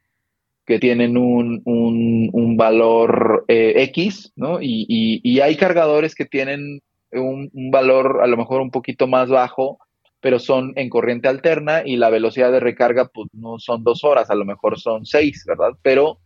que 0.66 0.80
tienen 0.80 1.18
un, 1.18 1.62
un, 1.66 2.58
valor 2.58 3.46
eh, 3.48 3.74
X, 3.90 4.32
¿no? 4.36 4.60
Y, 4.62 5.40
hay 5.42 5.56
cargadores 5.56 6.16
que 6.16 6.26
tienen 6.26 6.82
un, 7.12 7.50
valor 7.72 8.20
a 8.22 8.28
lo 8.28 8.38
mejor 8.38 8.62
un 8.62 8.72
poquito 8.72 9.08
más 9.08 9.30
bajo, 9.30 9.80
pero 10.22 10.40
son 10.40 10.74
en 10.76 10.90
corriente 10.90 11.28
alterna 11.28 11.84
y 11.86 11.98
la 11.98 12.10
velocidad 12.10 12.52
de 12.52 12.62
recarga 12.62 13.10
pues 13.14 13.28
no 13.34 13.60
son 13.60 13.84
dos 13.84 14.04
horas, 14.06 14.30
a 14.30 14.36
lo 14.36 14.46
mejor 14.46 14.80
son 14.80 15.06
seis, 15.06 15.44
¿verdad? 15.46 15.72
Pero 15.82 16.20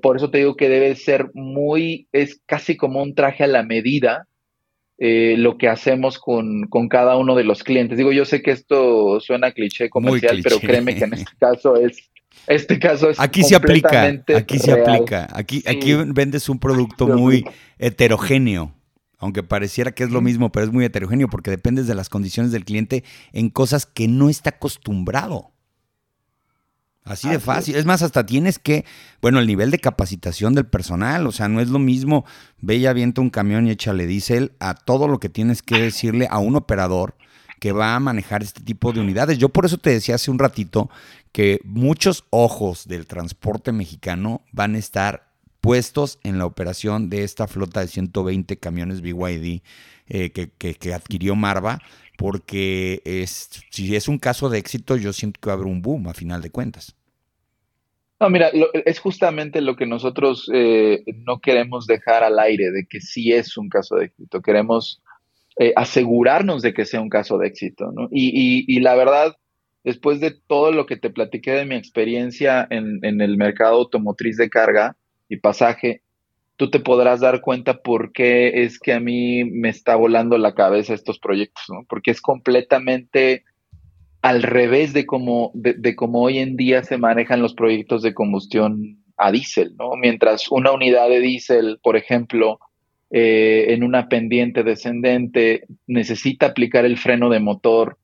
por 0.00 0.16
eso 0.16 0.30
te 0.30 0.38
digo 0.38 0.54
que 0.54 0.68
debe 0.68 0.94
ser 0.94 1.30
muy, 1.34 2.06
es 2.12 2.40
casi 2.46 2.76
como 2.76 3.02
un 3.02 3.16
traje 3.16 3.42
a 3.42 3.48
la 3.48 3.64
medida 3.64 4.28
eh, 5.02 5.34
lo 5.38 5.56
que 5.56 5.66
hacemos 5.66 6.18
con, 6.18 6.68
cada 6.90 7.16
uno 7.16 7.34
de 7.34 7.42
los 7.42 7.64
clientes. 7.64 7.96
Digo, 7.96 8.12
yo 8.12 8.26
sé 8.26 8.42
que 8.42 8.50
esto 8.50 9.18
suena 9.20 9.50
cliché 9.52 9.88
comercial, 9.88 10.40
pero 10.42 10.60
créeme 10.60 10.94
que 10.94 11.04
en 11.04 11.14
este 11.14 11.32
caso 11.40 11.76
es, 11.76 12.10
este 12.46 12.78
caso 12.78 13.08
es 13.08 13.18
aquí 13.18 13.42
se 13.42 13.56
aplica, 13.56 14.12
aquí 14.36 14.58
se 14.58 14.72
aplica, 14.72 15.26
aquí, 15.32 15.64
aquí 15.66 15.94
vendes 15.94 16.50
un 16.50 16.58
producto 16.58 17.06
muy 17.06 17.46
heterogéneo. 17.78 18.74
Aunque 19.16 19.42
pareciera 19.42 19.92
que 19.92 20.04
es 20.04 20.10
lo 20.10 20.20
mismo, 20.20 20.52
pero 20.52 20.66
es 20.66 20.72
muy 20.72 20.84
heterogéneo 20.84 21.28
porque 21.28 21.50
dependes 21.50 21.86
de 21.86 21.94
las 21.94 22.10
condiciones 22.10 22.52
del 22.52 22.66
cliente 22.66 23.02
en 23.32 23.48
cosas 23.48 23.86
que 23.86 24.06
no 24.06 24.28
está 24.28 24.50
acostumbrado. 24.50 25.49
Así 27.10 27.28
de 27.28 27.40
fácil. 27.40 27.74
Es 27.74 27.86
más, 27.86 28.02
hasta 28.02 28.24
tienes 28.24 28.58
que, 28.58 28.84
bueno, 29.20 29.40
el 29.40 29.46
nivel 29.46 29.70
de 29.70 29.78
capacitación 29.78 30.54
del 30.54 30.66
personal, 30.66 31.26
o 31.26 31.32
sea, 31.32 31.48
no 31.48 31.60
es 31.60 31.68
lo 31.68 31.80
mismo, 31.80 32.24
ve 32.60 32.76
y 32.76 32.86
avienta 32.86 33.20
un 33.20 33.30
camión 33.30 33.66
y 33.66 33.70
échale 33.70 34.06
diésel 34.06 34.52
a 34.60 34.74
todo 34.74 35.08
lo 35.08 35.18
que 35.18 35.28
tienes 35.28 35.60
que 35.62 35.80
decirle 35.80 36.28
a 36.30 36.38
un 36.38 36.54
operador 36.54 37.16
que 37.58 37.72
va 37.72 37.96
a 37.96 38.00
manejar 38.00 38.42
este 38.42 38.62
tipo 38.62 38.92
de 38.92 39.00
unidades. 39.00 39.38
Yo 39.38 39.48
por 39.48 39.66
eso 39.66 39.76
te 39.76 39.90
decía 39.90 40.14
hace 40.14 40.30
un 40.30 40.38
ratito 40.38 40.88
que 41.32 41.60
muchos 41.64 42.24
ojos 42.30 42.86
del 42.86 43.06
transporte 43.06 43.72
mexicano 43.72 44.42
van 44.52 44.76
a 44.76 44.78
estar 44.78 45.30
puestos 45.60 46.20
en 46.22 46.38
la 46.38 46.46
operación 46.46 47.10
de 47.10 47.24
esta 47.24 47.48
flota 47.48 47.80
de 47.80 47.88
120 47.88 48.56
camiones 48.58 49.02
BYD 49.02 49.62
eh, 50.08 50.30
que, 50.30 50.94
adquirió 50.94 51.36
Marva, 51.36 51.80
porque 52.16 53.02
es, 53.04 53.50
si 53.70 53.94
es 53.94 54.08
un 54.08 54.18
caso 54.18 54.48
de 54.48 54.58
éxito, 54.58 54.96
yo 54.96 55.12
siento 55.12 55.40
que 55.40 55.48
va 55.48 55.52
a 55.52 55.56
haber 55.56 55.66
un 55.66 55.82
boom 55.82 56.08
a 56.08 56.14
final 56.14 56.40
de 56.42 56.50
cuentas. 56.50 56.96
No, 58.20 58.28
mira, 58.28 58.50
es 58.84 59.00
justamente 59.00 59.62
lo 59.62 59.76
que 59.76 59.86
nosotros 59.86 60.50
eh, 60.52 61.02
no 61.24 61.40
queremos 61.40 61.86
dejar 61.86 62.22
al 62.22 62.38
aire, 62.38 62.70
de 62.70 62.84
que 62.86 63.00
sí 63.00 63.32
es 63.32 63.56
un 63.56 63.70
caso 63.70 63.96
de 63.96 64.06
éxito. 64.06 64.42
Queremos 64.42 65.02
eh, 65.58 65.72
asegurarnos 65.74 66.60
de 66.60 66.74
que 66.74 66.84
sea 66.84 67.00
un 67.00 67.08
caso 67.08 67.38
de 67.38 67.48
éxito, 67.48 67.90
¿no? 67.92 68.08
Y, 68.10 68.78
la 68.80 68.94
verdad, 68.94 69.36
después 69.84 70.20
de 70.20 70.32
todo 70.32 70.70
lo 70.70 70.84
que 70.84 70.98
te 70.98 71.08
platiqué 71.08 71.52
de 71.52 71.64
mi 71.64 71.76
experiencia 71.76 72.66
en, 72.68 72.98
en 73.02 73.22
el 73.22 73.38
mercado 73.38 73.76
automotriz 73.76 74.36
de 74.36 74.50
carga 74.50 74.96
y 75.30 75.38
pasaje, 75.38 76.02
tú 76.56 76.70
te 76.70 76.78
podrás 76.78 77.20
dar 77.20 77.40
cuenta 77.40 77.80
por 77.80 78.12
qué 78.12 78.64
es 78.64 78.78
que 78.78 78.92
a 78.92 79.00
mí 79.00 79.44
me 79.44 79.70
está 79.70 79.96
volando 79.96 80.36
la 80.36 80.54
cabeza 80.54 80.92
estos 80.92 81.18
proyectos, 81.18 81.64
¿no? 81.70 81.86
Porque 81.88 82.10
es 82.10 82.20
completamente 82.20 83.44
al 84.22 84.42
revés 84.42 84.92
de 84.92 85.06
cómo, 85.06 85.50
de, 85.54 85.96
cómo 85.96 86.22
hoy 86.22 86.38
en 86.38 86.56
día 86.56 86.82
se 86.82 86.98
manejan 86.98 87.40
los 87.40 87.54
proyectos 87.54 88.02
de 88.02 88.14
combustión 88.14 88.98
a 89.16 89.32
diésel, 89.32 89.74
¿no? 89.78 89.96
Mientras 89.96 90.50
una 90.50 90.72
unidad 90.72 91.08
de 91.08 91.20
diésel, 91.20 91.78
por 91.82 91.96
ejemplo, 91.96 92.58
eh, 93.10 93.66
en 93.68 93.82
una 93.82 94.08
pendiente 94.08 94.62
descendente 94.62 95.64
necesita 95.86 96.46
aplicar 96.46 96.84
el 96.84 96.96
freno 96.96 97.28
de 97.28 97.40
motor 97.40 97.98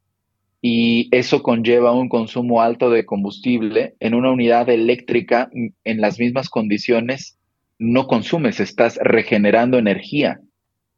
y 0.63 1.09
eso 1.13 1.43
conlleva 1.43 1.93
un 1.93 2.09
consumo 2.09 2.63
alto 2.63 2.91
de 2.91 3.05
combustible, 3.05 3.95
en 4.01 4.15
una 4.15 4.33
unidad 4.33 4.69
eléctrica, 4.69 5.51
en 5.53 6.01
las 6.01 6.19
mismas 6.19 6.49
condiciones, 6.49 7.39
no 7.79 8.07
consumes, 8.07 8.59
estás 8.59 8.99
regenerando 9.03 9.79
energía 9.79 10.41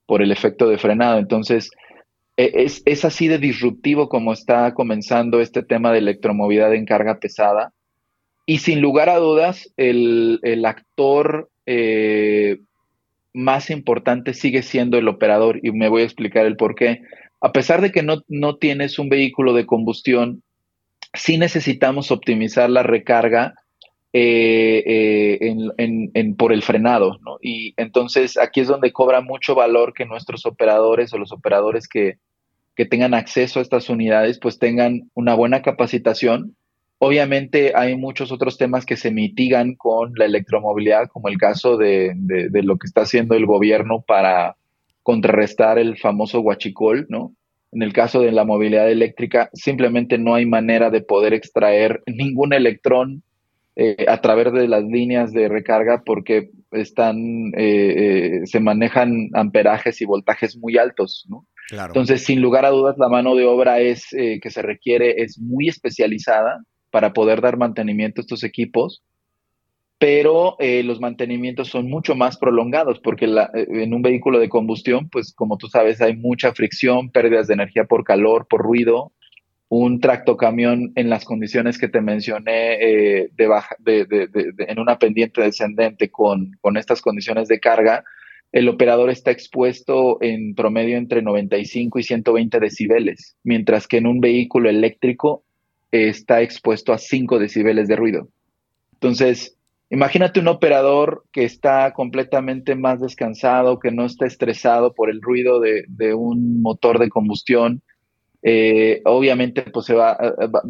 por 0.07 0.23
el 0.23 0.33
efecto 0.33 0.69
de 0.69 0.79
frenado. 0.79 1.19
Entonces, 1.19 1.71
e, 2.39 2.71
es, 2.85 3.05
así 3.05 3.27
de 3.27 3.39
disruptivo 3.39 4.09
como 4.09 4.33
está 4.33 4.73
comenzando 4.73 5.41
este 5.41 5.65
tema 5.65 5.93
de 5.93 5.99
electromovilidad 5.99 6.73
en 6.73 6.87
carga 6.87 7.19
pesada. 7.19 7.73
Y 8.47 8.59
sin 8.59 8.81
lugar 8.81 9.09
a 9.09 9.17
dudas, 9.17 9.73
el, 9.77 10.41
actor 10.65 11.51
eh, 11.67 12.61
más 13.35 13.71
importante 13.71 14.35
sigue 14.35 14.63
siendo 14.63 14.97
el 14.97 15.09
operador 15.09 15.59
y 15.65 15.73
me 15.73 15.89
voy 15.89 16.03
a 16.03 16.05
explicar 16.05 16.47
el 16.47 16.57
por 16.57 16.77
qué. 16.77 17.03
A 17.41 17.53
pesar 17.53 17.83
de 17.83 17.91
que 17.91 18.05
no, 18.05 18.23
no 18.29 18.57
tienes 18.57 19.01
un 19.01 19.09
vehículo 19.09 19.53
de 19.53 19.67
combustión, 19.67 20.45
sí 21.15 21.39
necesitamos 21.39 22.13
optimizar 22.13 22.71
la 22.71 22.85
recarga 22.85 23.55
eh, 24.13 25.39
eh, 25.41 26.35
por 26.39 26.53
el 26.53 26.63
frenado. 26.63 27.19
Y 27.43 27.75
entonces 27.77 28.39
aquí 28.39 28.61
es 28.61 28.69
donde 28.69 28.93
cobra 28.93 29.23
mucho 29.23 29.57
valor 29.57 29.93
que 29.93 30.07
nuestros 30.07 30.47
operadores 30.47 31.13
o 31.13 31.19
los 31.19 31.33
operadores 31.33 31.89
que, 31.89 32.19
que 32.79 32.87
tengan 32.87 33.13
acceso 33.13 33.59
a 33.59 33.63
estas 33.63 33.91
unidades, 33.91 34.39
pues 34.39 34.61
tengan 34.61 35.11
una 35.15 35.35
buena 35.35 35.63
capacitación. 35.63 36.55
Obviamente 36.99 37.73
hay 37.75 37.97
muchos 37.97 38.31
otros 38.31 38.57
temas 38.57 38.87
que 38.87 38.97
se 38.97 39.11
mitigan 39.11 39.75
con 39.75 40.13
la 40.15 40.27
electromovilidad, 40.27 41.09
como 41.09 41.27
el 41.27 41.39
caso 41.39 41.77
de, 41.77 42.15
lo 42.53 42.79
que 42.79 42.87
está 42.87 43.01
haciendo 43.01 43.35
el 43.35 43.47
gobierno 43.47 44.05
para 44.07 44.55
contrarrestar 45.03 45.81
el 45.81 45.99
famoso 45.99 46.39
huachicol, 46.39 47.07
¿no? 47.09 47.35
En 47.73 47.83
el 47.83 47.93
caso 47.93 48.21
de 48.21 48.31
la 48.31 48.45
movilidad 48.45 48.89
eléctrica, 48.89 49.51
simplemente 49.55 50.17
no 50.17 50.37
hay 50.37 50.47
manera 50.47 50.89
de 50.91 51.01
poder 51.01 51.35
extraer 51.35 52.05
ningún 52.07 52.53
electrón 52.53 53.25
eh, 53.75 54.07
a 54.07 54.21
través 54.21 54.53
de 54.53 54.69
las 54.69 54.85
líneas 54.85 55.33
de 55.33 55.49
recarga 55.49 56.05
porque 56.07 56.51
están, 56.71 57.49
eh, 57.57 57.95
eh, 57.97 58.41
se 58.45 58.61
manejan 58.61 59.31
amperajes 59.35 60.01
y 60.01 60.05
voltajes 60.05 60.57
muy 60.57 60.79
altos, 60.79 61.27
¿no? 61.29 61.45
Entonces, 61.71 62.25
sin 62.25 62.41
lugar 62.41 62.65
a 62.65 62.71
dudas, 62.71 62.97
la 62.99 63.09
mano 63.09 63.35
de 63.35 63.45
obra 63.45 63.81
es 63.81 64.13
eh, 64.13 64.41
que 64.41 64.51
se 64.51 64.63
requiere 64.63 65.23
es 65.23 65.39
muy 65.39 65.69
especializada 65.69 66.63
para 66.91 67.13
poder 67.13 67.43
dar 67.43 67.59
mantenimiento 67.59 68.21
a 68.21 68.23
estos 68.23 68.43
equipos, 68.43 69.03
pero 69.99 70.57
eh, 70.61 70.83
los 70.83 71.01
mantenimientos 71.01 71.69
son 71.69 71.91
mucho 71.91 72.15
más 72.15 72.39
prolongados 72.39 73.01
porque 73.01 73.27
la, 73.27 73.51
eh, 73.55 73.67
en 73.69 73.93
un 73.93 74.01
vehículo 74.01 74.39
de 74.39 74.49
combustión, 74.49 75.11
pues 75.11 75.35
como 75.35 75.59
tú 75.59 75.69
sabes, 75.69 76.01
hay 76.01 76.17
mucha 76.17 76.55
fricción, 76.55 77.11
pérdidas 77.11 77.49
de 77.49 77.55
energía 77.55 77.85
por 77.85 78.05
calor, 78.05 78.47
por 78.49 78.63
ruido. 78.63 79.13
Un 79.71 80.01
tractocamión 80.01 80.93
en 80.95 81.11
las 81.11 81.27
condiciones 81.27 81.77
que 81.77 81.89
te 81.89 82.01
mencioné 82.01 83.29
de 83.31 83.47
baja, 83.47 83.77
de, 83.79 84.07
en 84.57 84.79
una 84.79 84.99
pendiente 84.99 85.43
descendente 85.43 86.11
con, 86.11 86.53
con 86.63 86.79
estas 86.79 87.03
condiciones 87.03 87.49
de 87.49 87.61
carga, 87.61 88.03
el 88.53 88.69
operador 88.69 89.11
está 89.11 89.31
expuesto 89.31 90.19
en 90.23 90.55
promedio 90.55 90.97
entre 90.97 91.23
95 91.23 91.99
y 91.99 92.03
120 92.03 92.61
decibeles, 92.61 93.37
mientras 93.45 93.87
que 93.87 93.99
en 93.99 94.07
un 94.07 94.21
vehículo 94.21 94.71
eléctrico 94.71 95.43
está 95.91 96.43
expuesto 96.43 96.93
a 96.93 96.99
5 96.99 97.39
decibeles 97.39 97.89
de 97.89 97.97
ruido. 97.97 98.29
Entonces, 98.95 99.57
imagínate 99.91 100.41
un 100.41 100.49
operador 100.49 101.25
que 101.33 101.45
está 101.45 101.93
completamente 101.93 102.75
más 102.75 103.01
descansado, 103.01 103.79
que 103.79 103.91
no 103.91 104.07
está 104.07 104.27
estresado 104.27 104.95
por 104.95 105.11
el 105.11 105.21
ruido 105.21 105.61
de, 105.61 105.85
de 105.89 106.15
un 106.15 106.63
motor 106.63 106.99
de 106.99 107.11
combustión, 107.11 107.83
eh, 108.43 109.03
obviamente 109.05 109.63
pues 109.63 109.87
se 109.87 109.95
va, 109.95 110.17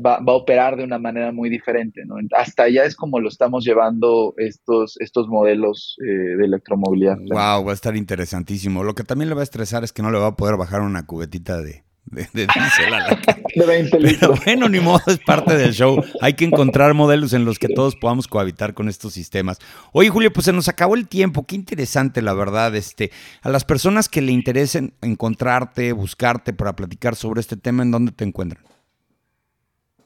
va, 0.05 0.17
a 0.17 0.33
operar 0.33 0.77
de 0.77 0.85
una 0.85 0.99
manera 0.99 1.33
muy 1.33 1.51
diferente. 1.51 2.03
¿no? 2.07 2.17
Hasta 2.37 2.65
allá 2.65 2.85
es 2.85 2.97
como 2.97 3.21
lo 3.21 3.29
estamos 3.29 3.65
llevando 3.65 4.35
estos, 4.37 4.97
estos 5.01 5.29
modelos 5.29 5.97
eh, 6.03 6.37
de 6.37 6.45
electromovilidad. 6.45 7.17
Wow, 7.19 7.65
va 7.65 7.71
a 7.71 7.75
estar 7.75 7.97
interesantísimo. 7.97 8.85
Lo 8.85 8.95
que 8.95 9.05
también 9.05 9.29
le 9.29 9.35
va 9.35 9.43
a 9.43 9.45
estresar 9.45 9.85
es 9.85 9.93
que 9.93 10.03
no 10.03 10.11
le 10.11 10.19
va 10.19 10.29
a 10.29 10.37
poder 10.37 10.57
bajar 10.57 10.81
una 10.81 11.07
cubetita 11.07 11.61
de, 11.61 11.85
de, 12.11 12.29
de 12.33 12.47
Pero 14.21 14.35
bueno, 14.45 14.69
ni 14.69 14.81
modo, 14.81 15.01
es 15.07 15.19
parte 15.19 15.57
del 15.57 15.73
show. 15.73 16.03
Hay 16.21 16.35
que 16.35 16.45
encontrar 16.45 16.95
modelos 16.95 17.33
en 17.33 17.45
los 17.45 17.59
que 17.59 17.69
todos 17.69 17.97
podamos 17.97 18.29
cohabitar 18.29 18.75
con 18.75 18.89
estos 18.89 19.13
sistemas. 19.13 19.59
Oye, 19.93 20.09
Julio, 20.09 20.33
pues 20.33 20.47
se 20.47 20.53
nos 20.53 20.69
acabó 20.69 20.95
el 20.95 21.09
tiempo. 21.09 21.47
Qué 21.47 21.57
interesante, 21.57 22.23
la 22.23 22.35
verdad. 22.35 22.75
Este, 22.75 23.11
a 23.43 23.51
las 23.51 23.65
personas 23.65 24.09
que 24.09 24.23
le 24.23 24.33
interesen 24.33 24.93
encontrarte, 25.03 25.93
buscarte 25.93 26.53
para 26.53 26.75
platicar 26.77 27.15
sobre 27.15 27.41
este 27.41 27.57
tema, 27.57 27.83
¿en 27.83 27.91
dónde 27.91 28.13
te 28.13 28.25
encuentran? 28.25 28.63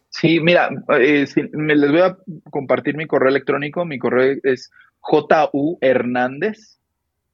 Sí, 0.08 0.40
mira, 0.40 0.68
eh, 1.00 1.26
me 1.52 1.74
les 1.74 1.90
voy 1.90 2.00
a 2.00 2.18
compartir 2.50 2.96
mi 2.96 3.06
correo 3.06 3.30
electrónico. 3.30 3.84
Mi 3.84 3.98
correo 3.98 4.36
es 4.42 4.70
ju 5.00 5.78
hernández, 5.80 6.78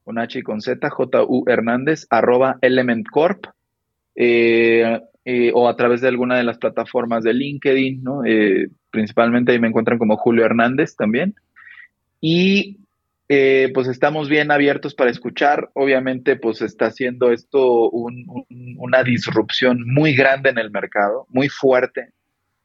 con 0.05 0.19
H 0.19 0.39
y 0.39 0.43
con 0.43 0.61
Z, 0.61 0.89
ju 0.91 1.45
hernández, 1.49 2.07
arroba 2.11 2.59
elementcorp 2.63 3.47
eh, 4.21 5.01
eh, 5.25 5.53
o 5.55 5.69
a 5.69 5.77
través 5.77 6.01
de 6.01 6.09
alguna 6.09 6.37
de 6.37 6.43
las 6.43 6.59
plataformas 6.59 7.23
de 7.23 7.35
LinkedIn, 7.35 8.03
¿no? 8.03 8.25
Eh, 8.25 8.69
principalmente 8.91 9.53
ahí 9.53 9.61
me 9.61 9.69
encuentran 9.69 9.97
como 9.97 10.17
Julio 10.17 10.45
Hernández 10.45 10.97
también. 10.97 11.37
Y 12.21 12.79
pues 13.75 13.87
estamos 13.87 14.29
bien 14.29 14.51
abiertos 14.51 14.95
para 14.95 15.11
escuchar. 15.11 15.71
Obviamente, 15.75 16.35
pues 16.35 16.63
está 16.63 16.87
haciendo 16.87 17.31
esto 17.31 17.91
una 17.91 19.05
disrupción 19.05 19.85
muy 19.87 20.15
grande 20.17 20.49
en 20.51 20.59
el 20.59 20.71
mercado, 20.71 21.27
muy 21.29 21.49
fuerte. 21.49 22.09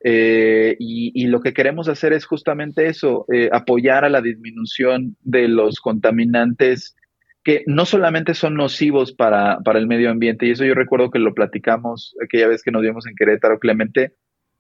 y, 0.04 1.12
y, 1.14 1.28
lo 1.28 1.42
que 1.42 1.54
queremos 1.54 1.88
hacer 1.90 2.14
es 2.14 2.26
justamente 2.26 2.88
eso, 2.88 3.26
apoyar 3.52 4.06
a 4.06 4.10
la 4.10 4.22
disminución 4.22 5.18
de 5.22 5.50
los 5.50 5.80
contaminantes 5.80 6.96
que 7.44 7.64
no 7.68 7.86
solamente 7.86 8.34
son 8.34 8.56
nocivos 8.56 9.14
para, 9.14 9.60
el 9.76 9.88
medio 9.88 10.10
ambiente, 10.10 10.46
y 10.46 10.52
eso 10.52 10.64
yo 10.64 10.74
recuerdo 10.74 11.12
que 11.12 11.20
lo 11.20 11.34
platicamos 11.34 12.16
aquella 12.24 12.48
vez 12.48 12.64
que 12.64 12.72
nos 12.72 12.82
vimos 12.82 13.06
en 13.06 13.16
Querétaro, 13.16 13.60
Clemente, 13.60 14.14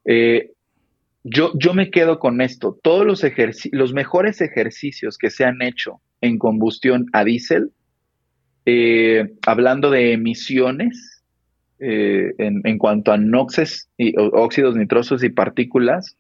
eh, 0.06 0.52
yo, 1.24 1.54
yo 1.58 1.74
me 1.74 1.90
quedo 1.90 2.20
con 2.20 2.42
esto, 2.42 2.78
todos 2.84 3.06
los, 3.06 3.24
los 3.72 3.94
mejores 3.94 4.42
ejercicios 4.42 5.18
que 5.18 5.30
se 5.30 5.46
han 5.46 5.62
hecho 5.62 6.02
en 6.20 6.38
combustión 6.38 7.06
a 7.14 7.24
diésel, 7.24 7.72
eh, 8.66 9.34
hablando 9.46 9.90
de 9.90 10.14
emisiones 10.14 11.24
eh, 11.80 12.34
en, 12.38 12.62
en, 12.66 12.78
cuanto 12.78 13.14
a 13.14 13.18
noxes, 13.18 13.90
y, 13.98 14.14
óxidos 14.18 14.76
nitrosos 14.76 15.24
y 15.24 15.30
partículas, 15.30 16.18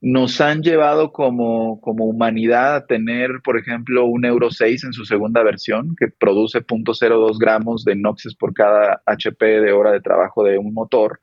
nos 0.00 0.40
han 0.40 0.62
llevado 0.62 1.12
como, 1.12 1.80
como 1.80 2.04
humanidad 2.04 2.76
a 2.76 2.86
tener, 2.86 3.40
por 3.42 3.58
ejemplo, 3.58 4.06
un 4.06 4.24
Euro 4.24 4.50
6 4.50 4.84
en 4.84 4.92
su 4.92 5.04
segunda 5.04 5.42
versión, 5.42 5.96
que 5.98 6.08
produce 6.08 6.64
0.02 6.64 7.38
gramos 7.38 7.84
de 7.84 7.96
noxes 7.96 8.34
por 8.34 8.54
cada 8.54 9.02
HP 9.06 9.60
de 9.60 9.72
hora 9.72 9.90
de 9.90 10.00
trabajo 10.00 10.44
de 10.44 10.58
un 10.58 10.72
motor. 10.72 11.20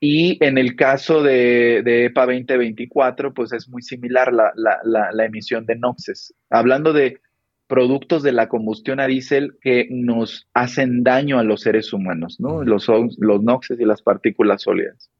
Y 0.00 0.44
en 0.44 0.58
el 0.58 0.76
caso 0.76 1.22
de, 1.22 1.82
de 1.84 2.06
EPA 2.06 2.26
2024, 2.26 3.32
pues 3.32 3.52
es 3.52 3.68
muy 3.68 3.80
similar 3.80 4.32
la, 4.32 4.52
la, 4.54 5.24
emisión 5.24 5.64
de 5.64 5.76
noxes. 5.76 6.34
Hablando 6.50 6.92
de 6.92 7.20
productos 7.68 8.22
de 8.22 8.32
la 8.32 8.48
combustión 8.48 9.00
a 9.00 9.06
diésel 9.06 9.56
que 9.62 9.86
nos 9.90 10.48
hacen 10.52 11.04
daño 11.04 11.38
a 11.38 11.44
los 11.44 11.62
seres 11.62 11.92
humanos, 11.92 12.38
¿no? 12.38 12.62
Los, 12.64 12.86
los 13.18 13.42
noxes 13.42 13.80
y 13.80 13.84
las 13.84 14.02
partículas 14.02 14.62
sólidas. 14.62 15.10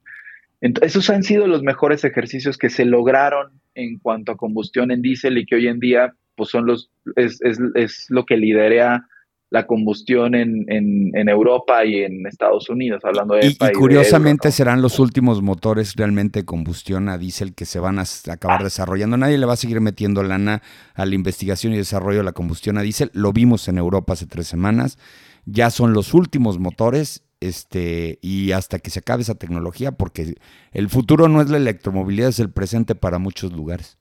Entonces, 0.64 0.92
esos 0.92 1.10
han 1.10 1.22
sido 1.22 1.46
los 1.46 1.62
mejores 1.62 2.04
ejercicios 2.04 2.56
que 2.56 2.70
se 2.70 2.86
lograron 2.86 3.60
en 3.74 3.98
cuanto 3.98 4.32
a 4.32 4.38
combustión 4.38 4.90
en 4.90 5.02
diésel 5.02 5.36
y 5.36 5.44
que 5.44 5.56
hoy 5.56 5.68
en 5.68 5.78
día 5.78 6.14
pues 6.36 6.48
son 6.48 6.64
los, 6.64 6.90
es, 7.16 7.38
es, 7.42 7.58
es 7.74 8.06
lo 8.08 8.24
que 8.24 8.38
lidera 8.38 9.06
la 9.50 9.66
combustión 9.66 10.34
en, 10.34 10.64
en, 10.68 11.28
Europa 11.28 11.84
y 11.84 11.98
en 11.98 12.26
Estados 12.26 12.70
Unidos, 12.70 13.02
hablando 13.04 13.34
de... 13.34 13.46
Y, 13.46 13.50
y 13.50 13.72
curiosamente 13.72 14.50
serán 14.50 14.80
los 14.80 14.98
últimos 14.98 15.42
motores 15.42 15.96
realmente 15.96 16.40
de 16.40 16.44
combustión 16.46 17.10
a 17.10 17.18
diésel 17.18 17.54
que 17.54 17.66
se 17.66 17.78
van 17.78 17.98
a 17.98 18.04
acabar 18.30 18.64
desarrollando. 18.64 19.18
Nadie 19.18 19.36
le 19.36 19.44
va 19.44 19.52
a 19.52 19.56
seguir 19.56 19.82
metiendo 19.82 20.22
lana 20.22 20.62
a 20.94 21.04
la 21.04 21.14
investigación 21.14 21.74
y 21.74 21.76
desarrollo 21.76 22.18
de 22.18 22.24
la 22.24 22.32
combustión 22.32 22.78
a 22.78 22.82
diésel. 22.82 23.10
Lo 23.12 23.34
vimos 23.34 23.68
en 23.68 23.76
Europa 23.76 24.14
hace 24.14 24.26
tres 24.26 24.46
semanas. 24.46 24.98
Ya 25.44 25.68
son 25.68 25.92
los 25.92 26.14
últimos 26.14 26.58
motores 26.58 27.23
este, 27.40 28.18
y 28.22 28.52
hasta 28.52 28.78
que 28.78 28.90
se 28.90 29.00
acabe 29.00 29.22
esa 29.22 29.34
tecnología, 29.34 29.92
porque 29.92 30.34
el 30.72 30.88
futuro 30.88 31.28
no 31.28 31.42
es 31.42 31.50
la 31.50 31.56
electromovilidad, 31.56 32.28
es 32.28 32.40
el 32.40 32.50
presente 32.50 32.94
para 32.94 33.18
muchos 33.18 33.52
lugares. 33.52 33.98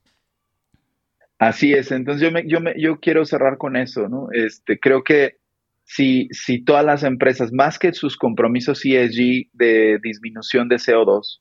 Así 1.39 1.73
es, 1.73 1.91
entonces 1.91 2.21
yo, 2.21 2.31
me, 2.31 2.47
yo, 2.47 2.61
me, 2.61 2.73
yo 2.79 2.99
quiero 2.99 3.25
cerrar 3.25 3.57
con 3.57 3.75
eso, 3.75 4.07
¿no? 4.07 4.29
Este, 4.31 4.79
creo 4.79 5.03
que 5.03 5.37
si, 5.83 6.29
si 6.31 6.63
todas 6.63 6.85
las 6.85 7.03
empresas, 7.03 7.51
más 7.51 7.77
que 7.77 7.93
sus 7.93 8.17
compromisos 8.17 8.85
ESG 8.85 9.49
de 9.51 9.99
disminución 10.01 10.69
de 10.69 10.77
CO2, 10.77 11.39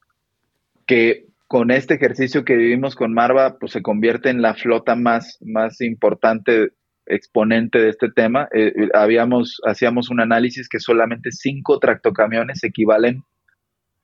que 0.87 1.27
con 1.47 1.71
este 1.71 1.95
ejercicio 1.95 2.45
que 2.45 2.57
vivimos 2.57 2.97
con 2.97 3.13
Marva, 3.13 3.59
pues 3.59 3.73
se 3.73 3.83
convierte 3.83 4.31
en 4.31 4.43
la 4.43 4.55
flota 4.55 4.97
más, 4.97 5.39
más 5.43 5.81
importante 5.81 6.71
exponente 7.07 7.79
de 7.79 7.91
este 7.91 8.11
tema. 8.11 8.49
Eh, 8.53 8.73
eh, 8.77 8.89
habíamos, 8.95 9.61
hacíamos 9.67 10.11
un 10.11 10.21
análisis 10.21 10.69
que 10.69 10.81
solamente 10.81 11.31
cinco 11.33 11.79
tractocamiones 11.79 12.63
equivalen 12.65 13.23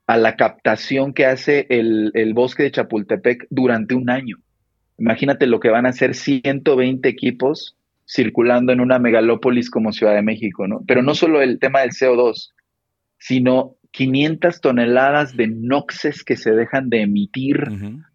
a 0.07 0.17
la 0.17 0.37
captación 0.37 1.13
que 1.13 1.27
hace 1.27 1.67
el, 1.69 2.11
el, 2.15 2.35
bosque 2.35 2.63
de 2.63 2.71
Chapultepec 2.71 3.47
durante 3.51 3.95
un 3.95 4.09
año. 4.09 4.37
Imagínate 4.99 5.47
lo 5.47 5.61
que 5.61 5.69
van 5.69 5.87
a 5.87 5.91
hacer 5.91 6.15
120 6.15 7.09
equipos 7.09 7.77
circulando 8.07 8.73
en 8.73 8.81
una 8.81 8.99
megalópolis 8.99 9.71
como 9.71 9.93
Ciudad 9.93 10.15
de 10.15 10.23
México, 10.23 10.67
¿no? 10.67 10.83
Pero 10.87 11.03
no 11.03 11.15
solo 11.15 11.43
el 11.43 11.59
tema 11.59 11.81
del 11.81 11.91
CO2, 11.91 12.53
sino 13.19 13.77
500 13.93 14.61
toneladas 14.61 15.37
de 15.37 15.49
noxes 15.49 16.25
que 16.25 16.37
se 16.37 16.53
dejan 16.53 16.89
de 16.89 17.03
emitir 17.03 17.65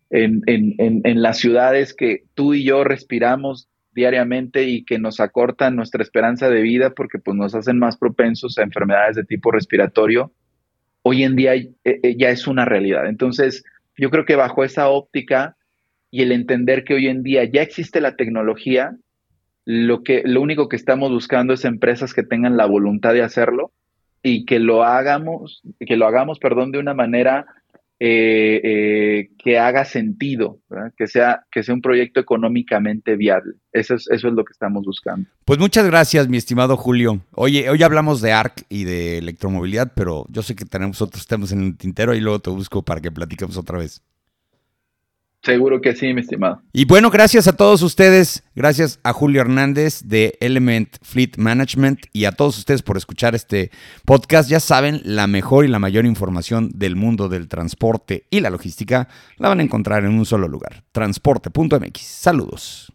en, 0.10 0.42
en, 0.46 1.02
en, 1.04 1.22
las 1.22 1.38
ciudades 1.38 1.94
que 1.94 2.24
tú 2.34 2.54
y 2.54 2.64
yo 2.64 2.84
respiramos 2.84 3.70
diariamente 3.94 4.64
y 4.64 4.84
que 4.84 5.00
nos 5.00 5.20
acortan 5.20 5.76
nuestra 5.76 6.02
esperanza 6.04 6.50
de 6.50 6.62
vida 6.62 6.92
porque 6.92 7.20
pues, 7.20 7.36
nos 7.38 7.56
hacen 7.56 7.80
más 7.80 7.98
propensos 7.98 8.58
a 8.58 8.64
enfermedades 8.64 9.16
de 9.16 9.24
tipo 9.24 9.52
respiratorio, 9.52 10.32
hoy 11.04 11.24
en 11.24 11.36
día 11.36 11.56
eh, 11.56 11.76
eh, 11.84 12.16
ya 12.18 12.30
es 12.30 12.48
una 12.48 12.66
realidad. 12.66 13.08
Entonces, 13.08 13.64
yo 13.98 14.10
creo 14.10 14.26
que 14.26 14.36
bajo 14.36 14.64
esa 14.64 14.90
óptica 14.90 15.56
y 16.10 16.22
el 16.22 16.32
entender 16.32 16.84
que 16.84 16.94
hoy 16.94 17.08
en 17.08 17.24
día 17.24 17.44
ya 17.44 17.62
existe 17.62 18.02
la 18.02 18.16
tecnología, 18.16 18.96
lo, 19.66 20.04
que, 20.04 20.24
lo 20.26 20.42
único 20.42 20.70
que 20.70 20.76
estamos 20.76 21.12
buscando 21.12 21.54
es 21.54 21.66
empresas 21.66 22.14
que 22.14 22.24
tengan 22.24 22.58
la 22.58 22.66
voluntad 22.66 23.14
de 23.14 23.24
hacerlo 23.24 23.72
y 24.22 24.46
que 24.46 24.60
lo 24.60 24.84
hagamos, 24.84 25.62
que 25.80 25.98
lo 25.98 26.08
hagamos, 26.08 26.40
perdón, 26.40 26.72
de 26.72 26.80
una 26.80 26.94
manera 26.94 27.46
eh, 28.06 28.60
eh, 28.66 29.30
que 29.38 29.58
haga 29.58 29.86
sentido, 29.86 30.60
que 30.98 31.08
sea, 31.08 31.46
que 31.50 31.64
sea 31.64 31.74
un 31.74 31.82
proyecto 31.82 32.20
económicamente 32.20 33.16
viable. 33.16 33.54
Eso 33.72 33.96
es, 33.96 34.10
eso 34.12 34.28
es 34.28 34.34
lo 34.34 34.44
que 34.44 34.52
estamos 34.52 34.84
buscando. 34.84 35.30
Pues 35.46 35.58
muchas 35.58 35.86
gracias, 35.86 36.28
mi 36.28 36.36
estimado 36.36 36.76
Julio. 36.76 37.22
Oye, 37.32 37.70
hoy 37.70 37.82
hablamos 37.82 38.20
de 38.20 38.34
ARC 38.34 38.66
y 38.68 38.84
de 38.84 39.20
electromovilidad, 39.20 39.94
pero 39.96 40.26
yo 40.28 40.42
sé 40.42 40.54
que 40.54 40.66
tenemos 40.66 41.02
otros 41.02 41.28
temas 41.28 41.54
en 41.54 41.64
el 41.64 41.78
tintero 41.78 42.14
y 42.14 42.20
luego 42.20 42.40
te 42.40 42.50
busco 42.50 42.82
para 42.82 43.00
que 43.00 43.10
platiquemos 43.10 43.56
otra 43.56 43.78
vez. 43.78 44.04
Seguro 45.44 45.82
que 45.82 45.94
sí, 45.94 46.14
mi 46.14 46.22
estimado. 46.22 46.62
Y 46.72 46.86
bueno, 46.86 47.10
gracias 47.10 47.48
a 47.48 47.58
todos 47.58 47.82
ustedes, 47.82 48.44
gracias 48.56 49.02
a 49.04 49.12
Julio 49.12 49.42
Hernández 49.42 50.04
de 50.06 50.38
Element 50.40 50.96
Fleet 51.02 51.32
Management 51.38 52.06
y 52.14 52.24
a 52.26 52.32
todos 52.32 52.58
ustedes 52.58 52.82
por 52.82 52.96
escuchar 52.96 53.36
este 53.36 53.70
podcast. 54.06 54.50
Ya 54.50 54.62
saben, 54.62 55.02
la 55.04 55.28
mejor 55.28 55.66
y 55.66 55.68
la 55.68 55.80
mayor 55.80 56.06
información 56.06 56.72
del 56.74 56.96
mundo 56.96 57.28
del 57.28 57.50
transporte 57.50 58.26
y 58.30 58.40
la 58.40 58.52
logística 58.52 59.10
la 59.38 59.50
van 59.50 59.60
a 59.60 59.64
encontrar 59.64 60.06
en 60.06 60.14
un 60.14 60.26
solo 60.26 60.48
lugar, 60.48 60.86
transporte.mx. 60.94 62.00
Saludos. 62.00 62.93